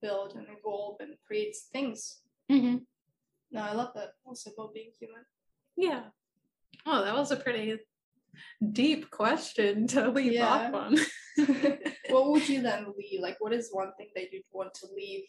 [0.00, 2.20] build and evolve and create things.
[2.50, 2.78] Mm-hmm.
[3.52, 5.24] No, I love that also about being human.
[5.76, 6.04] Yeah.
[6.86, 7.78] Oh, that was a pretty
[8.72, 10.46] deep question to leave Yeah.
[10.46, 10.96] off on.
[12.10, 13.20] what would you then leave?
[13.20, 15.24] Like, what is one thing that you'd want to leave?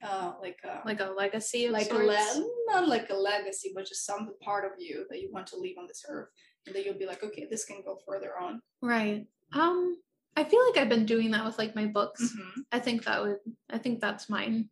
[0.00, 4.06] Uh, like a like a legacy like a le- not like a legacy, but just
[4.06, 6.28] some part of you that you want to leave on this earth,
[6.72, 8.60] that you'll be like, okay, this can go further on.
[8.82, 9.26] Right.
[9.52, 9.96] Um,
[10.36, 12.22] I feel like I've been doing that with like my books.
[12.22, 12.62] Mhm.
[12.70, 13.38] I think that would
[13.70, 14.70] I think that's mine.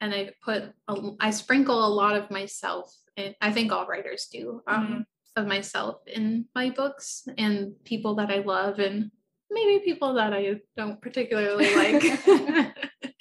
[0.00, 4.28] And I put a, I sprinkle a lot of myself and I think all writers
[4.30, 5.06] do um
[5.36, 9.10] of myself in my books and people that I love and
[9.50, 12.02] maybe people that I don't particularly like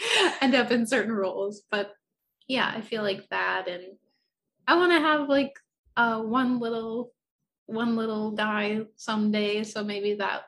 [0.42, 1.94] end up in certain roles but
[2.48, 3.84] yeah I feel like that and
[4.68, 5.54] I want to have like
[5.96, 7.12] uh one little
[7.68, 10.44] one little guy someday so maybe that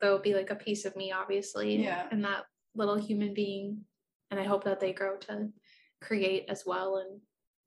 [0.00, 2.06] there'll be like a piece of me obviously Yeah.
[2.10, 2.44] and that
[2.74, 3.84] little human being
[4.30, 5.50] and i hope that they grow to
[6.00, 7.20] create as well and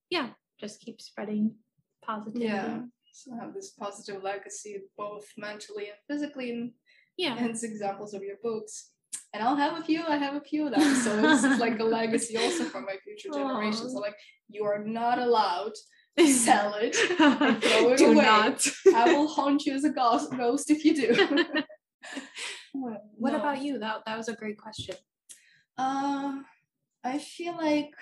[0.10, 0.30] yeah
[0.60, 1.56] just keep spreading
[2.04, 2.82] positivity Yeah.
[3.14, 6.72] So have this positive legacy, both mentally and physically, and
[7.18, 8.92] yeah hence examples of your books.
[9.34, 10.04] And I'll have a few.
[10.08, 10.94] I have a few of them.
[10.96, 13.94] So this is like a legacy also for my future generations.
[13.94, 14.16] So like,
[14.50, 15.74] you are not allowed
[16.18, 16.96] it.
[17.20, 18.26] and throw it do away.
[18.26, 21.10] not I will haunt you as a ghost, ghost if you do.
[22.74, 23.40] what No.
[23.40, 24.96] about you that that was a great question
[25.78, 26.42] Uh,
[27.04, 27.94] I feel like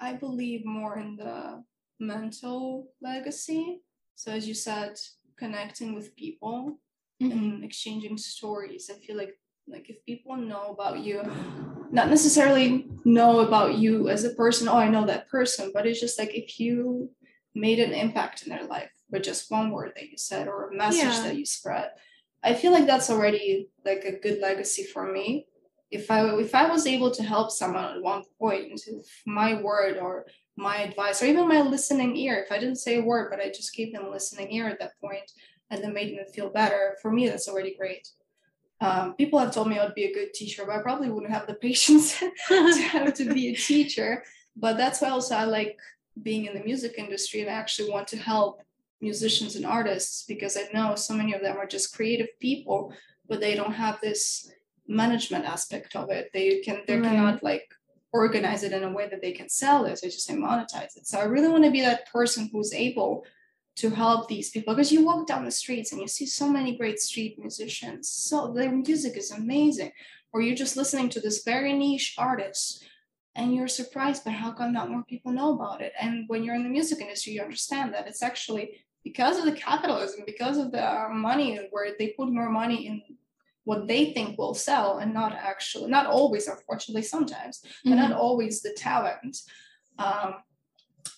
[0.00, 1.62] I believe more in the
[2.00, 3.80] mental legacy.
[4.14, 4.94] So, as you said,
[5.38, 6.78] connecting with people
[7.20, 8.90] and exchanging stories.
[8.90, 9.34] I feel like
[9.66, 11.22] like if people know about you,
[11.90, 14.68] not necessarily know about you as a person.
[14.68, 17.10] Oh, I know that person, but it's just like if you
[17.54, 20.74] made an impact in their life with just one word that you said or a
[20.74, 21.22] message Yeah.
[21.22, 21.90] that you spread.
[22.42, 25.46] I feel like that's already like a good legacy for me.
[25.90, 28.80] If I if I was able to help someone at one point,
[29.26, 33.02] my word or my advice or even my listening ear, if I didn't say a
[33.02, 35.30] word but I just gave them a listening ear at that point
[35.70, 38.06] and then made them feel better, for me that's already great.
[38.80, 41.32] Um, people have told me I would be a good teacher, but I probably wouldn't
[41.32, 42.18] have the patience
[42.48, 44.24] to have to be a teacher.
[44.56, 45.78] But that's why also I like
[46.22, 48.62] being in the music industry and I actually want to help
[49.00, 52.92] musicians and artists because I know so many of them are just creative people,
[53.28, 54.50] but they don't have this
[54.86, 56.30] management aspect of it.
[56.32, 57.04] They can they Right.
[57.04, 57.66] cannot like
[58.12, 59.98] organize it in a way that they can sell it.
[59.98, 61.06] So just say monetize it.
[61.06, 63.24] So I really want to be that person who's able
[63.76, 66.76] to help these people because you walk down the streets and you see so many
[66.76, 68.08] great street musicians.
[68.08, 69.92] So their music is amazing.
[70.32, 72.84] Or you're just listening to this very niche artist
[73.36, 75.92] and you're surprised by how come not more people know about it.
[76.00, 79.52] And when you're in the music industry, you understand that it's actually because of the
[79.52, 83.02] capitalism, because of the uh, money where they put more money in
[83.64, 88.60] what they think will sell and not actually not always unfortunately sometimes but not always
[88.62, 89.38] the talent
[89.98, 90.34] um,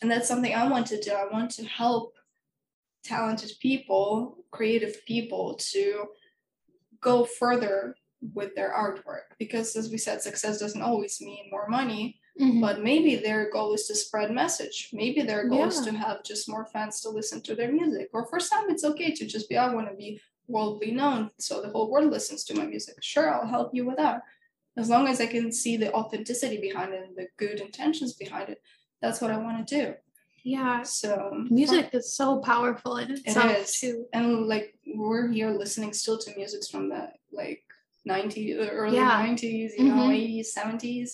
[0.01, 2.15] and that's something i want to do i want to help
[3.07, 6.07] talented people creative people to
[7.01, 7.95] go further
[8.35, 9.27] with their artwork.
[9.39, 12.61] Because as we said success doesn't always mean more money Mhm.
[12.61, 14.91] but maybe their goal is to spread message.
[14.93, 18.11] Maybe their goal is to have just more fans to listen to their music.
[18.13, 21.53] Or for some it's okay to just be i want to be worldly known so
[21.63, 22.97] the whole world listens to my music.
[23.03, 24.19] Sure i'll help you with that.
[24.77, 28.49] As long as i can see the authenticity behind it and the good intentions behind
[28.55, 28.61] it
[29.03, 29.87] that's what i want to do
[30.55, 30.83] yeah.
[30.83, 31.13] So
[31.51, 33.81] music is so powerful in itself is.
[33.81, 34.07] too.
[34.13, 34.69] And like
[35.03, 37.63] we're here listening still to music from the like
[38.09, 39.11] 90s the early Yeah.
[39.27, 40.15] 90s you know Mhm.
[40.21, 41.09] 80s 70s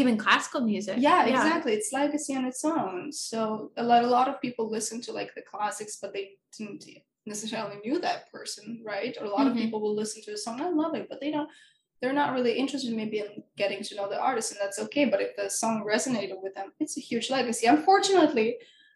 [0.00, 0.96] even classical music.
[1.08, 1.72] Yeah, exactly.
[1.78, 3.12] It's legacy on its own.
[3.12, 3.38] So
[3.82, 6.26] a lot a lot of people listen to like the classics but they
[6.56, 6.84] didn't
[7.32, 9.14] necessarily knew that person right?
[9.18, 9.60] Or a lot of Mhm.
[9.62, 11.50] people will listen to a song i love it but they don't
[12.00, 13.30] they're not really interested maybe in
[13.62, 15.04] getting to know the artist and that's okay.
[15.12, 17.64] But if the song resonated with them it's a huge legacy.
[17.76, 18.48] Unfortunately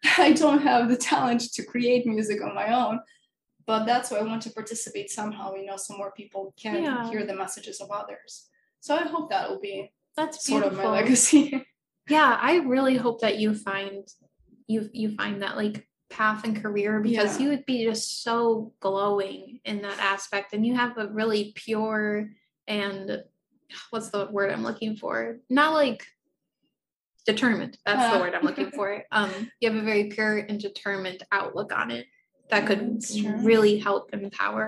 [0.17, 2.99] i don't have the talent to create music on my own
[3.65, 7.09] but that's why i want to participate somehow you know so more people can Yeah.
[7.09, 10.91] hear the messages of others so i hope that will be that's sort beautiful of
[10.93, 11.65] my legacy
[12.09, 14.07] yeah i really hope that you find
[14.67, 17.43] you you find that like path and career because Yeah.
[17.43, 22.29] you would be just so glowing in that aspect and you have a really pure
[22.67, 23.23] and
[23.91, 26.07] what's the word i'm looking for not like
[27.33, 28.21] determined that's the Uh.
[28.23, 28.87] word i'm looking for
[29.19, 32.05] um you have a very pure and determined outlook on it
[32.51, 33.03] that could
[33.51, 34.67] really help empower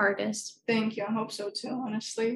[0.00, 1.04] artists Thank you.
[1.08, 2.30] I hope so too, honestly.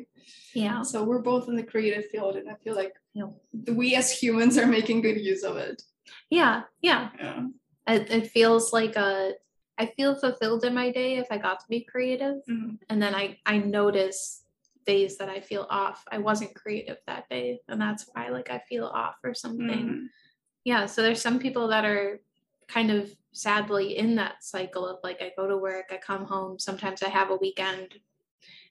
[0.55, 0.83] Yeah.
[0.83, 3.31] So we're both in the creative field, and I feel like Yep.
[3.81, 5.83] we as humans are making good use of it.
[6.31, 6.63] Yeah.
[6.81, 7.09] Yeah.
[7.19, 7.47] Yeah.
[7.95, 9.33] It, it feels like a,
[9.77, 12.37] I feel fulfilled in my day if I got to be creative.
[12.49, 12.79] Mhm.
[12.89, 14.45] And then I, I notice
[14.93, 15.99] days that I feel off.
[16.11, 17.61] I wasn't creative that day.
[17.69, 19.85] And that's why like I feel off or something.
[19.89, 20.07] Mhm.
[20.65, 22.21] yeah so there's some people that are
[22.77, 26.59] kind of sadly in that cycle of like i go to work i come home
[26.59, 27.89] sometimes i have a weekend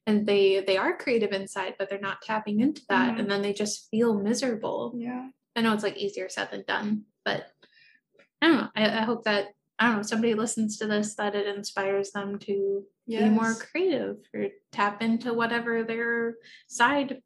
[0.07, 3.19] and they they are creative inside but they're not tapping into that Mhm.
[3.19, 5.23] and then they just feel miserable Yeah.
[5.55, 6.89] i know it's like easier said than done
[7.27, 7.41] but
[8.41, 9.43] i don't know i, I hope that
[9.79, 14.17] i don't know somebody listens to this that it inspires them to be more creative
[14.33, 16.35] or tap into whatever their
[16.67, 17.21] side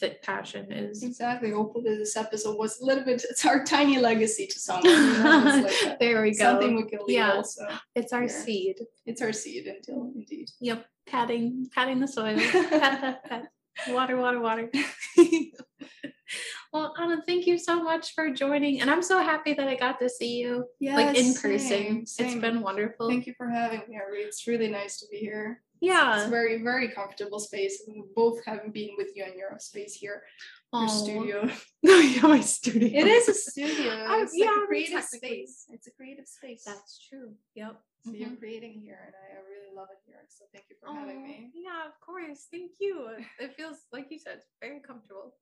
[0.00, 1.50] fit passion is Exactly.
[1.50, 3.22] Hopefully, this episode was a little bit.
[3.28, 4.86] It's our tiny legacy to someone.
[4.86, 5.68] You know?
[5.84, 7.18] Like there we go something we can leave.
[7.18, 7.32] Yeah.
[7.32, 8.28] Also, it's our here.
[8.30, 10.48] seed it's our seed until indeed.
[10.60, 12.38] Yep, patting, patting the soil.
[12.50, 13.44] pat, pat, pat.
[13.88, 14.70] Water, water, water.
[16.72, 19.98] well, Anna, thank you so much for joining, and I'm so happy that I got
[20.00, 22.02] to see you Yeah, like in person.
[22.02, 23.08] It's been wonderful.
[23.08, 23.96] Thank you for having me.
[23.96, 24.20] Ari.
[24.22, 25.62] It's really nice to be here.
[25.80, 26.16] Yeah.
[26.18, 27.82] It's a very, very comfortable space.
[27.88, 30.22] and Both having been with you in your space here,
[30.72, 31.48] your studio.
[31.88, 32.88] Oh, yeah, my studio.
[33.00, 33.90] It is a studio.
[34.08, 35.64] Oh, It's yeah, like a creative space.
[35.70, 36.62] It's a creative space.
[36.64, 37.32] That's true.
[37.54, 37.74] Yep.
[38.04, 38.38] so you're Mhm.
[38.38, 40.22] creating here, and I, I really love it here.
[40.28, 41.50] So thank you for having me.
[41.54, 42.46] Yeah, of course.
[42.50, 42.94] Thank you.
[43.40, 45.34] It feels like you said, very comfortable.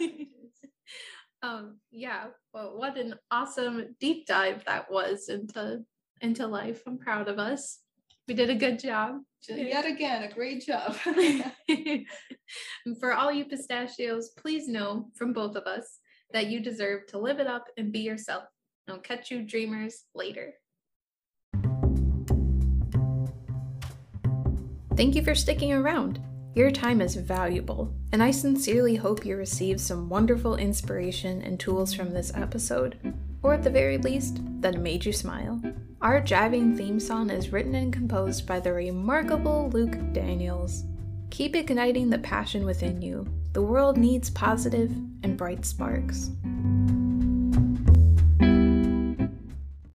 [0.00, 0.06] Yeah,
[1.42, 5.84] um yeah well what an awesome deep dive that was into
[6.20, 6.82] into life.
[6.86, 7.80] I'm proud of us.
[8.26, 9.20] We did a good job.
[9.42, 10.96] Just Yet again, a great job.
[11.06, 11.54] and
[13.00, 15.98] for all you pistachios please know from both of us
[16.32, 18.44] that you deserve to live it up and be yourself.
[18.88, 20.54] I'll catch you dreamers later.
[24.96, 26.20] Thank you for sticking around.
[26.54, 31.92] Your time is valuable, and I sincerely hope you received some wonderful inspiration and tools
[31.92, 32.96] from this episode,
[33.42, 35.60] or at the very least, that it made you smile.
[36.00, 40.84] Our jiving theme song is written and composed by the remarkable Luke Daniels.
[41.30, 43.26] Keep igniting the passion within you.
[43.52, 44.92] The world needs positive
[45.24, 46.30] and bright sparks.